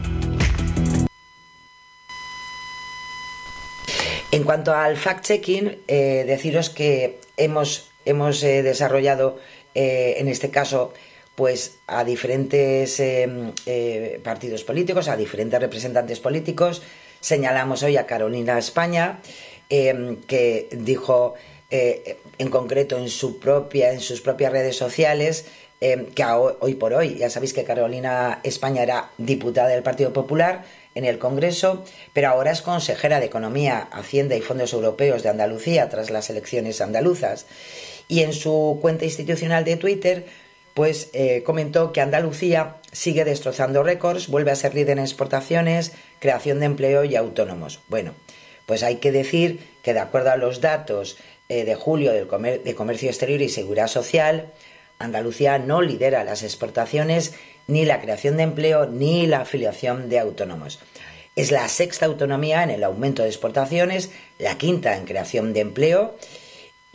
[4.31, 9.39] En cuanto al fact-checking, eh, deciros que hemos, hemos eh, desarrollado,
[9.75, 10.93] eh, en este caso,
[11.35, 13.01] pues a diferentes
[14.25, 16.83] partidos políticos, a diferentes representantes políticos.
[17.21, 19.21] Señalamos hoy a Carolina España,
[19.69, 21.35] que dijo
[21.71, 25.45] en concreto en, su propia, en sus propias redes sociales
[25.79, 30.65] que hoy por hoy, ya sabéis que Carolina España era diputada del Partido Popular,
[30.99, 35.89] en el Congreso, pero ahora es consejera de Economía, Hacienda y Fondos Europeos de Andalucía
[35.89, 37.47] tras las elecciones andaluzas.
[38.09, 40.27] Y en su cuenta institucional de Twitter,
[40.75, 46.59] pues eh, comentó que Andalucía sigue destrozando récords, vuelve a ser líder en exportaciones, creación
[46.59, 47.79] de empleo y autónomos.
[47.87, 48.15] Bueno,
[48.67, 51.17] pues hay que decir que de acuerdo a los datos
[51.49, 52.29] eh, de julio del
[52.65, 54.53] de Comercio Exterior y Seguridad Social,
[54.99, 57.35] Andalucía no lidera las exportaciones
[57.67, 60.81] ni la creación de empleo ni la afiliación de autónomos.
[61.37, 66.17] Es la sexta autonomía en el aumento de exportaciones, la quinta en creación de empleo,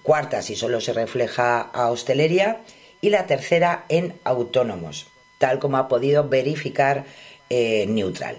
[0.02, 2.62] cuarta si solo se refleja a hostelería
[3.00, 7.06] y la tercera en autónomos, tal como ha podido verificar
[7.50, 8.36] eh, Neutral.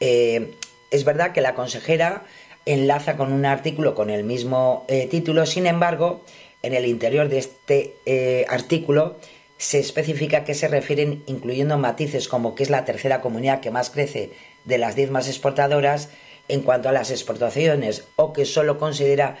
[0.00, 0.54] Eh,
[0.90, 2.24] es verdad que la consejera
[2.66, 6.22] enlaza con un artículo con el mismo eh, título, sin embargo,
[6.62, 9.16] en el interior de este artículo
[9.60, 13.90] se especifica que se refieren incluyendo matices como que es la tercera comunidad que más
[13.90, 14.30] crece
[14.64, 16.08] de las diez más exportadoras
[16.48, 19.36] en cuanto a las exportaciones o que solo considera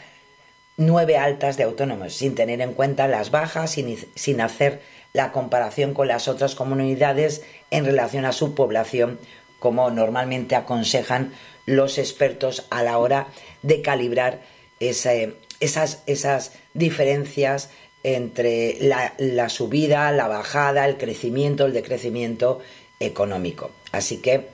[0.76, 4.80] nueve altas de autónomos, sin tener en cuenta las bajas, sin, sin hacer
[5.12, 9.18] la comparación con las otras comunidades en relación a su población,
[9.58, 11.32] como normalmente aconsejan
[11.66, 13.28] los expertos a la hora
[13.62, 14.40] de calibrar
[15.60, 17.70] esas, esas diferencias
[18.02, 18.78] entre
[19.18, 22.60] la, subida, la bajada, el crecimiento, el decrecimiento
[22.98, 23.70] económico.
[23.92, 24.48] Así que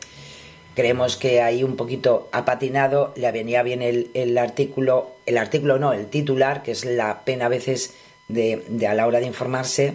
[0.75, 5.93] creemos que ahí un poquito ha patinado, le venía bien el, artículo, el artículo no,
[5.93, 7.95] el titular, que es la pena a veces
[8.29, 9.95] de, a la hora de informarse,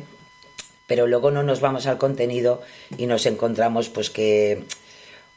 [0.87, 2.61] pero luego no nos vamos al contenido
[2.97, 4.63] y nos encontramos pues que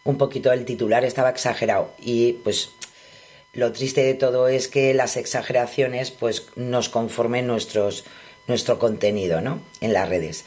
[0.05, 2.71] un poquito el titular estaba exagerado y pues
[3.55, 9.61] lo triste de todo es que las exageraciones pues nos conformen nuestro contenido ¿no?
[9.81, 10.45] en las redes.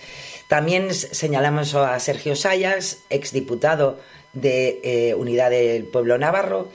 [0.47, 3.99] También señalamos a Sergio Sayas, exdiputado
[4.33, 6.69] de eh, Unidad del Pueblo Navarro,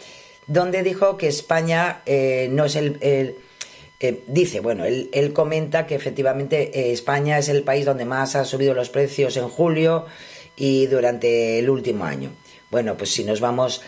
[0.47, 2.99] donde dijo que España eh, no es el...
[3.01, 8.47] Eh, dice, bueno, él, él, comenta que efectivamente España es el país donde más han
[8.47, 10.07] subido los precios en julio
[10.57, 12.33] y durante el último año.
[12.69, 13.81] Bueno, pues si nos vamos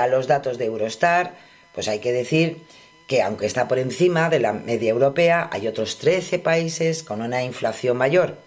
[0.00, 1.36] a los datos de Eurostar,
[1.74, 2.58] pues hay que decir
[3.06, 7.42] que aunque está por encima de la media europea, hay otros 13 países con una
[7.42, 8.38] inflación mayor.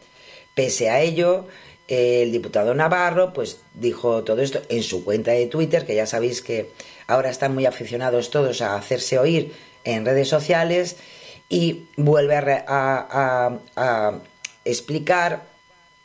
[0.56, 1.48] Pese a ello,
[1.88, 6.42] el diputado Navarro pues dijo todo esto en su cuenta de Twitter, que ya sabéis
[6.42, 6.72] que
[7.08, 9.54] ahora están muy aficionados todos a hacerse oír
[9.84, 10.98] en redes sociales
[11.48, 14.20] y vuelve a, a
[14.64, 15.44] explicar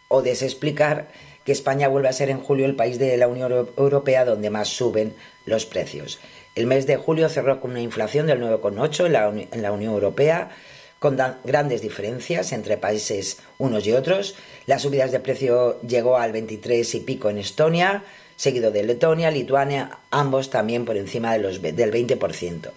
[0.09, 1.09] o desexplicar
[1.45, 4.69] que España vuelve a ser en julio el país de la Unión Europea donde más
[4.69, 5.15] suben
[5.47, 6.19] los precios.
[6.55, 9.95] El mes de julio cerró con una inflación del 9,8 en la, en la Unión
[9.95, 10.51] Europea,
[10.99, 14.35] con grandes diferencias entre países unos y otros.
[14.67, 18.05] Las subidas de precio llegó al 23 y pico en Estonia,
[18.37, 22.71] seguido de Letonia, Lituania, ambos también por encima de los, del 20%.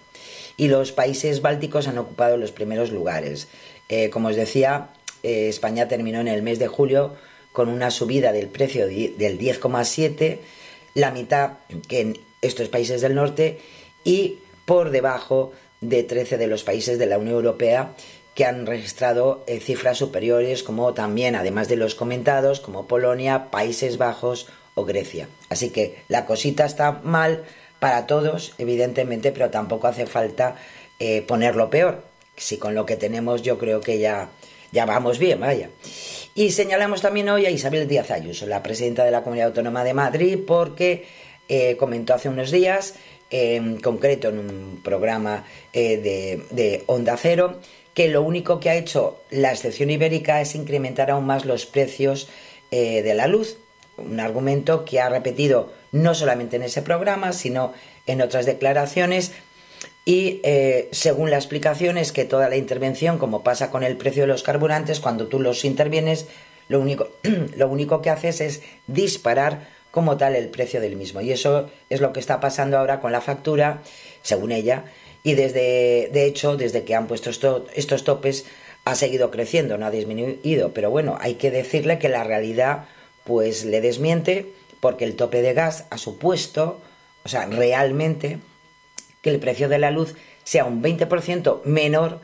[0.56, 3.48] Y los países bálticos han ocupado los primeros lugares.
[3.88, 4.88] Eh, como os decía,
[5.22, 7.14] eh, España terminó en el mes de julio
[7.52, 10.38] con una subida del precio del 10,7,
[10.94, 11.52] la mitad
[11.88, 13.58] que en estos países del norte
[14.04, 17.94] y por debajo de 13 de los países de la Unión Europea
[18.34, 23.96] que han registrado eh, cifras superiores como también, además de los comentados, como Polonia, Países
[23.96, 25.28] Bajos o Grecia.
[25.50, 27.44] Así que la cosita está mal
[27.78, 30.56] para todos, evidentemente, pero tampoco hace falta
[30.98, 32.02] eh, ponerlo peor.
[32.36, 34.30] Si con lo que tenemos yo creo que ya
[34.74, 35.70] ya vamos bien, vaya.
[36.34, 39.94] Y señalamos también hoy a Isabel Díaz Ayuso, la presidenta de la Comunidad Autónoma de
[39.94, 41.06] Madrid, porque
[41.48, 42.94] eh, comentó hace unos días,
[43.30, 47.60] en concreto en un programa eh, de, Onda Cero,
[47.92, 52.28] que lo único que ha hecho la excepción ibérica es incrementar aún más los precios
[52.70, 53.56] eh, de la luz.
[53.96, 57.72] Un argumento que ha repetido no solamente en ese programa, sino
[58.06, 59.32] en otras declaraciones
[60.04, 64.24] y eh, según la explicación es que toda la intervención, como pasa con el precio
[64.24, 66.26] de los carburantes, cuando tú los intervienes,
[66.68, 67.08] lo único,
[67.56, 71.20] lo único que haces es disparar como tal el precio del mismo.
[71.20, 73.80] Y eso es lo que está pasando ahora con la factura,
[74.22, 74.86] según ella.
[75.22, 78.44] Y desde, de hecho, desde que han puesto estos topes,
[78.84, 80.74] ha seguido creciendo, no ha disminuido.
[80.74, 82.86] Pero bueno, hay que decirle que la realidad
[83.22, 84.46] pues le desmiente
[84.80, 86.80] porque el tope de gas ha supuesto,
[87.24, 88.40] o sea, realmente
[89.22, 92.20] que el precio de la luz sea un 20% menor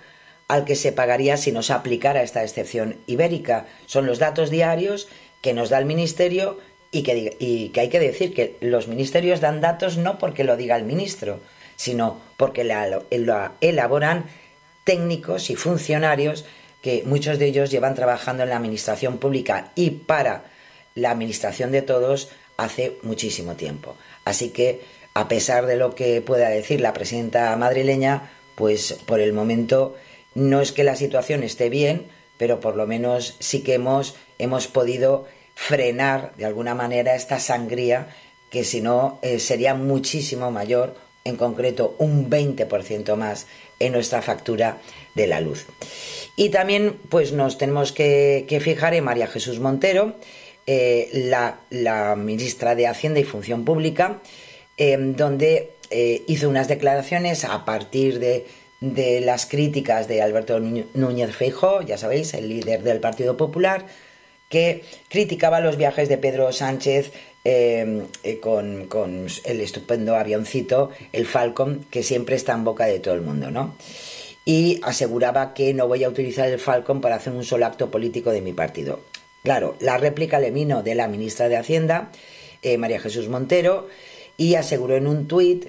[0.48, 3.68] al que se pagaría si no se aplicara esta excepción ibérica.
[3.86, 5.06] Son los datos diarios
[5.40, 6.58] que nos da el Ministerio
[6.92, 10.56] y que, y que hay que decir que los ministerios dan datos no porque lo
[10.56, 11.40] diga el ministro,
[11.76, 13.04] sino porque lo
[13.60, 14.24] elaboran
[14.84, 16.44] técnicos y funcionarios
[16.82, 20.44] que muchos de ellos llevan trabajando en la administración pública y para
[20.94, 23.96] la administración de todos hace muchísimo tiempo.
[24.24, 24.80] Así que
[25.14, 29.96] a pesar de lo que pueda decir la presidenta madrileña, pues por el momento
[30.34, 34.66] no es que la situación esté bien, pero por lo menos sí que hemos, hemos
[34.66, 35.26] podido
[35.66, 38.08] frenar de alguna manera esta sangría
[38.50, 40.94] que si no eh, sería muchísimo mayor,
[41.24, 43.46] en concreto un 20% más
[43.78, 44.78] en nuestra factura
[45.14, 45.66] de la luz.
[46.34, 50.16] Y también pues nos tenemos que, fijar en María Jesús Montero,
[50.66, 51.10] eh,
[51.70, 54.20] la, ministra de Hacienda y Función Pública,
[54.82, 58.46] Em, donde eh, hizo unas declaraciones a partir de,
[59.20, 63.84] las críticas de Alberto Núñez Feijó, ya sabéis, el líder del Partido Popular,
[64.50, 67.12] que criticaba los viajes de Pedro Sánchez
[67.44, 73.14] em, eh, con, el estupendo avioncito, el Falcon, que siempre está en boca de todo
[73.14, 73.76] el mundo, ¿no?
[74.44, 78.32] Y aseguraba que no voy a utilizar el Falcon para hacer un solo acto político
[78.32, 79.00] de mi partido.
[79.44, 82.10] Claro, la réplica le vino de la ministra de Hacienda,
[82.62, 83.88] eh, María Jesús Montero,
[84.36, 85.68] y aseguró en un tuit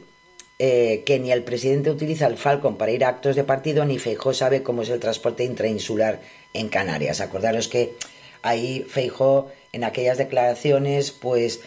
[0.58, 4.00] eh, que ni el presidente utiliza el Falcon para ir a actos de partido, ni
[4.00, 6.22] Feijó sabe cómo es el transporte intrainsular
[6.54, 7.22] en Canarias.
[7.22, 7.94] Acordaros que
[8.44, 11.62] ahí Feijó en aquellas declaraciones, pues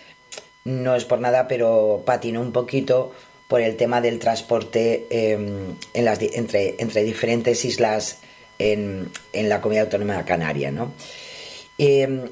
[0.65, 3.13] no es por nada, pero patinó un poquito
[3.49, 8.19] por el tema del transporte em, entre, diferentes islas
[8.59, 10.71] en, en la comunidad autónoma canaria.
[10.71, 10.93] ¿no?
[11.79, 12.31] Em,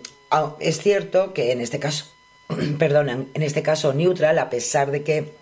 [0.61, 2.07] es cierto que en este caso
[2.78, 5.32] perdón, en este caso neutral, a pesar de que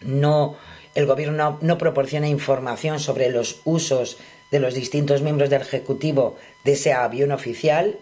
[0.00, 0.56] no
[0.94, 4.18] el gobierno no, proporciona información sobre los usos
[4.50, 7.98] de los distintos miembros del Ejecutivo de ese avión oficial.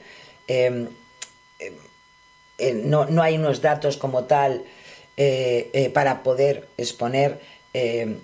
[0.48, 0.88] Em,
[1.58, 1.74] em,
[2.58, 4.64] eh, no, no, hay unos datos como tal
[5.16, 7.40] eh, eh, para poder exponer
[7.74, 8.20] em,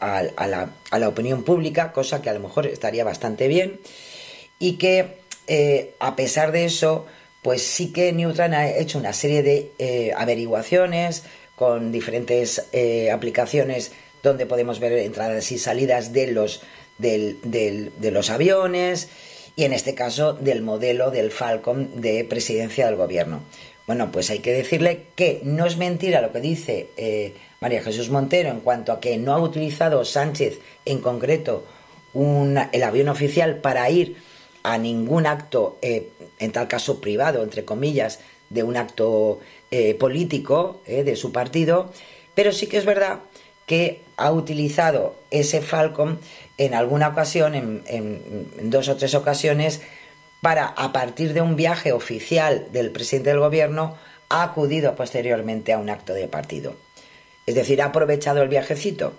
[0.00, 3.80] a, la, opinión pública, cosa que a lo mejor estaría bastante bien,
[4.58, 5.24] y que
[6.00, 7.06] a pesar de eso,
[7.42, 11.24] pues sí que Newton ha hecho una serie de eh, averiguaciones
[11.56, 13.92] con diferentes eh, aplicaciones
[14.22, 16.62] donde podemos ver entradas y salidas de los,
[16.98, 19.08] de los aviones
[19.56, 23.42] y en este caso del modelo del Falcon de presidencia del gobierno.
[23.86, 28.08] Bueno, pues hay que decirle que no es mentira lo que dice eh, María Jesús
[28.08, 31.64] Montero en cuanto a que no ha utilizado Sánchez en concreto
[32.14, 34.16] el avión oficial para ir
[34.62, 39.40] a ningún acto, eh, en tal caso privado, entre comillas, de un acto
[39.70, 41.92] eh, político de su partido,
[42.34, 43.20] pero sí que es verdad
[43.66, 46.20] que ha utilizado ese Falcon
[46.58, 49.80] en alguna ocasión, en, dos o tres ocasiones,
[50.40, 53.96] para, a partir de un viaje oficial del presidente del gobierno,
[54.28, 56.76] ha acudido posteriormente a un acto de partido.
[57.46, 59.14] Es decir, ha aprovechado el viajecito,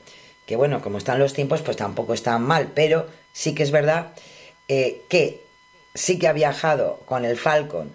[0.45, 4.13] que bueno, como están los tiempos, pues tampoco está mal, pero sí que es verdad
[4.67, 5.41] eh, que
[5.93, 7.91] sí que ha viajado con el Falcon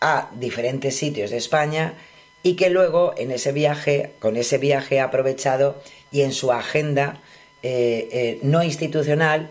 [0.00, 1.94] a diferentes sitios de España
[2.42, 5.80] y que luego en ese viaje, con ese viaje ha aprovechado
[6.10, 7.20] y en su agenda
[7.62, 9.50] eh, eh, no institucional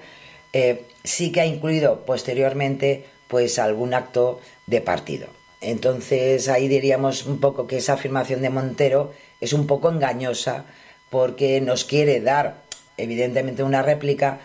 [0.53, 5.27] eh, sí que ha incluido posteriormente pues algún acto de partido.
[5.59, 10.65] Entonces ahí diríamos un poco que esa afirmación de Montero es un poco engañosa
[11.09, 12.61] porque nos quiere dar
[12.97, 14.39] evidentemente una réplica,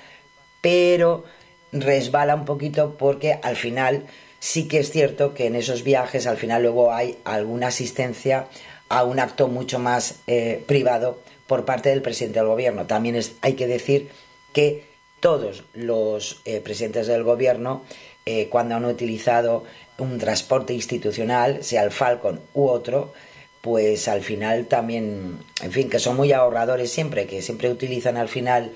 [0.60, 1.24] pero
[1.72, 4.06] resbala un poquito porque al final
[4.42, 8.48] sí que es cierto que en esos viajes al final luego hay alguna asistencia
[8.88, 12.86] a un acto mucho más eh, privado por parte del presidente del gobierno.
[12.86, 14.10] También hay que decir
[14.52, 14.84] que
[15.20, 17.84] todos los eh, presidentes del gobierno,
[18.26, 19.62] eh, cuando han utilizado
[19.98, 23.12] un transporte institucional, sea el Falcon u otro,
[23.60, 28.28] pues al final también, en fin, que son muy ahorradores siempre, que siempre utilizan al
[28.28, 28.72] final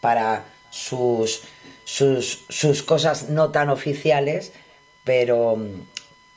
[0.00, 1.42] para sus,
[1.84, 4.52] sus, sus cosas no tan oficiales,
[5.10, 5.58] pero,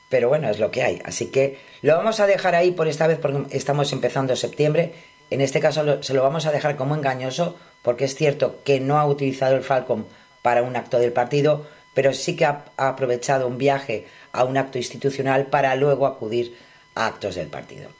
[0.09, 0.99] pero bueno, es lo que hay.
[1.05, 4.93] Así que lo vamos a dejar ahí por esta vez porque estamos empezando septiembre.
[5.29, 8.97] En este caso se lo vamos a dejar como engañoso porque es cierto que no
[8.97, 10.07] ha utilizado el Falcon
[10.41, 14.79] para un acto del partido, pero sí que ha, aprovechado un viaje a un acto
[14.79, 16.57] institucional para luego acudir
[16.95, 17.91] a actos del partido.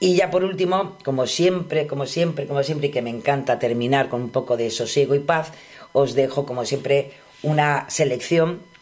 [0.00, 4.08] Y ya por último, como siempre, como siempre, como siempre, y que me encanta terminar
[4.08, 5.52] con un poco de sosiego y paz,
[5.92, 7.12] os dejo como siempre
[7.44, 8.73] una selección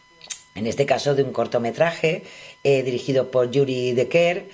[0.55, 2.23] en este caso de un cortometraje
[2.63, 4.45] eh, dirigido por Yuri Decker.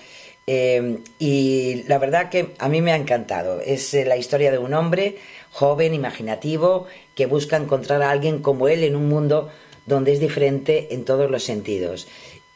[0.48, 3.62] Eh, y la verdad que a mí me ha encantado.
[3.62, 5.18] Es eh, la historia de un hombre
[5.52, 9.50] joven, imaginativo, que busca encontrar a alguien como él en un mundo
[9.86, 12.08] donde es diferente en todos los sentidos.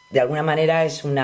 [0.09, 1.19] De alguna manera es un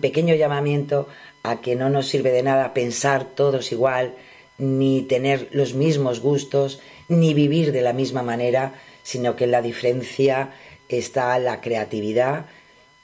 [0.00, 1.08] pequeño llamamiento
[1.42, 4.14] a que no nos sirve de nada pensar todos igual,
[4.58, 10.52] ni tener los mismos gustos, ni vivir de la misma manera, sino que la diferencia
[10.98, 12.46] está la creatividad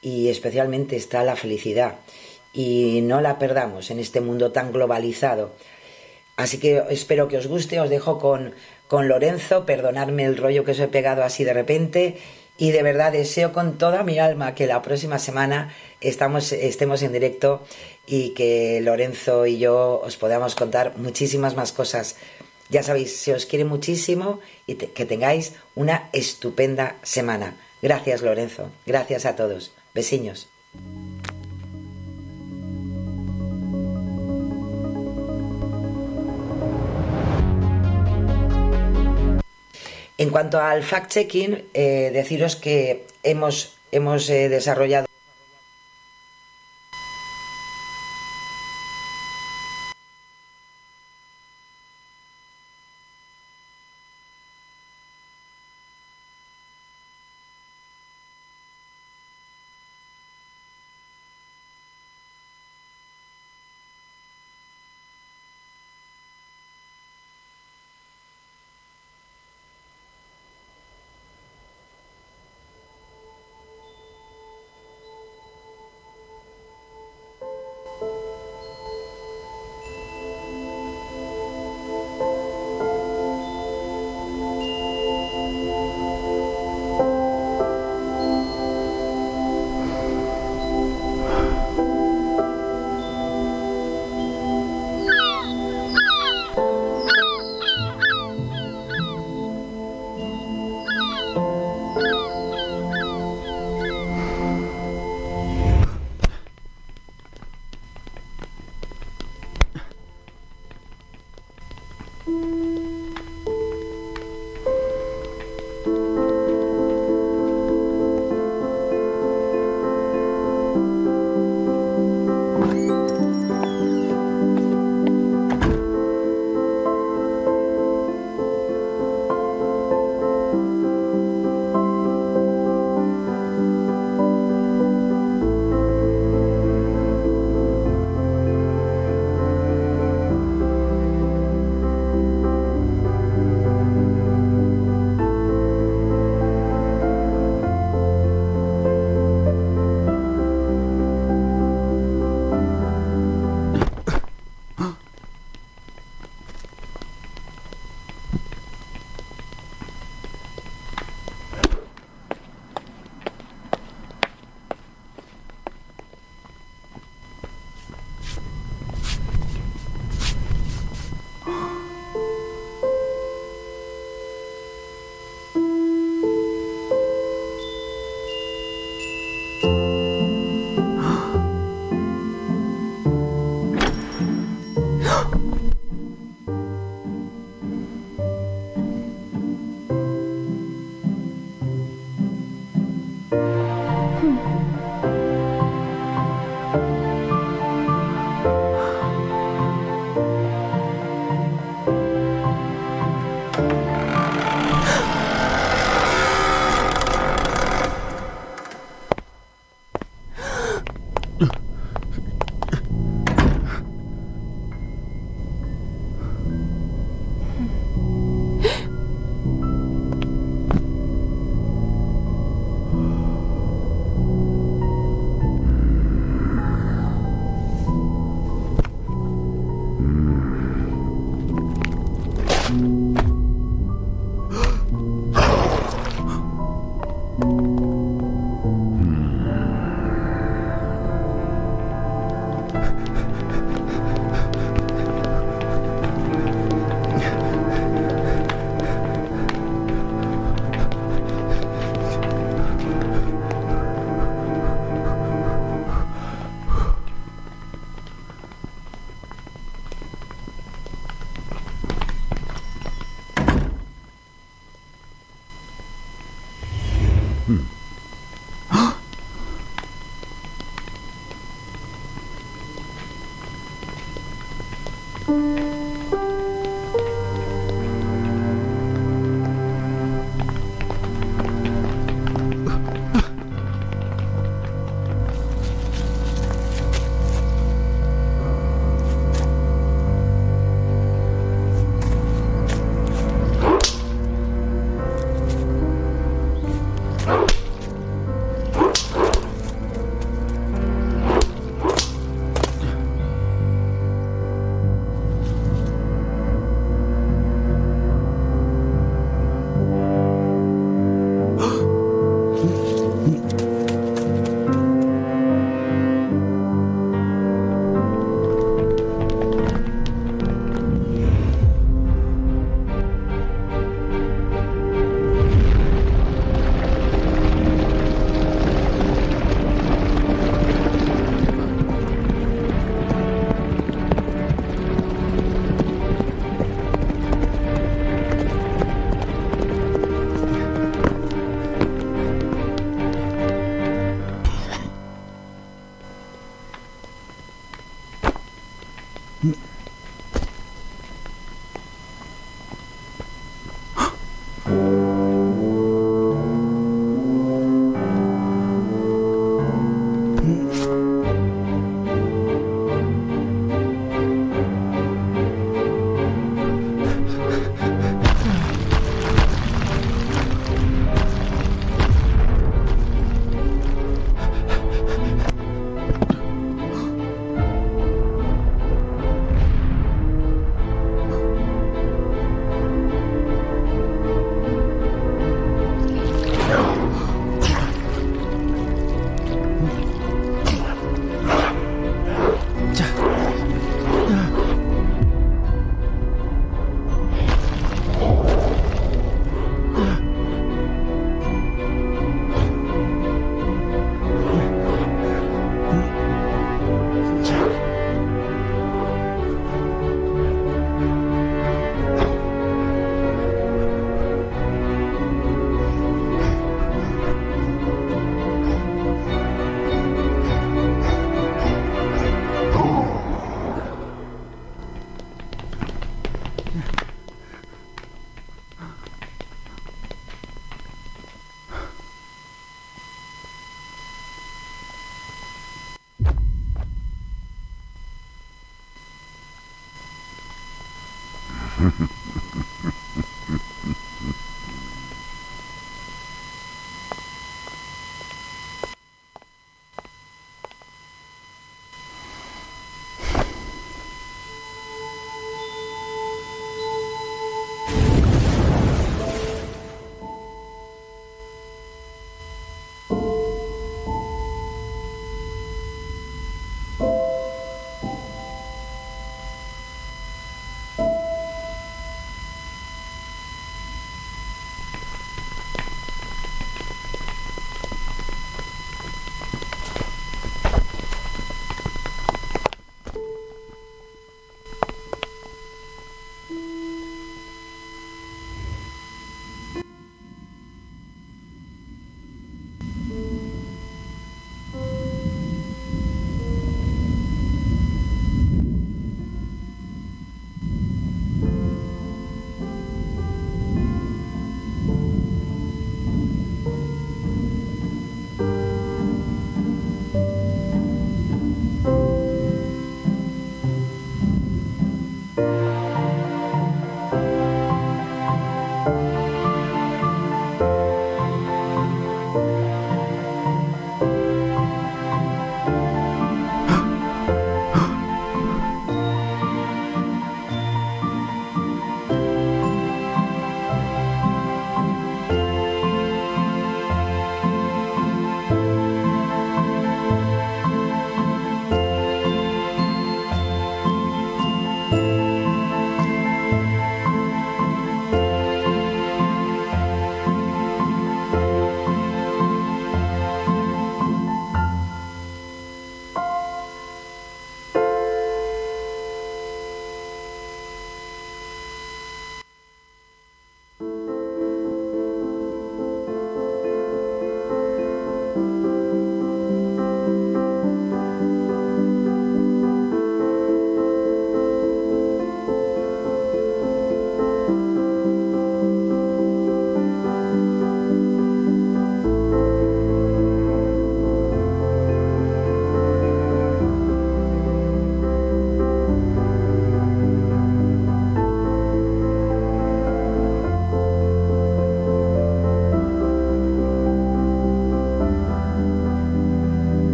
[0.00, 1.96] y especialmente está la felicidad.
[2.52, 5.52] Y no la perdamos en este mundo tan globalizado.
[6.36, 8.54] Así que espero que os guste, os dejo con,
[8.86, 12.16] con Lorenzo, perdonadme el rollo que os he pegado así de repente
[12.56, 17.12] y de verdad deseo con toda mi alma que la próxima semana estamos, estemos en
[17.12, 17.62] directo
[18.06, 22.16] y que Lorenzo y yo os podamos contar muchísimas más cosas.
[22.68, 27.56] Ya sabéis, se os quiere muchísimo y que tengáis una estupenda semana.
[27.82, 28.70] Gracias, Lorenzo.
[28.86, 29.72] Gracias a todos.
[29.94, 30.48] Besiños.
[40.18, 45.07] En cuanto al fact-checking, eh, deciros que hemos, hemos eh, desarrollado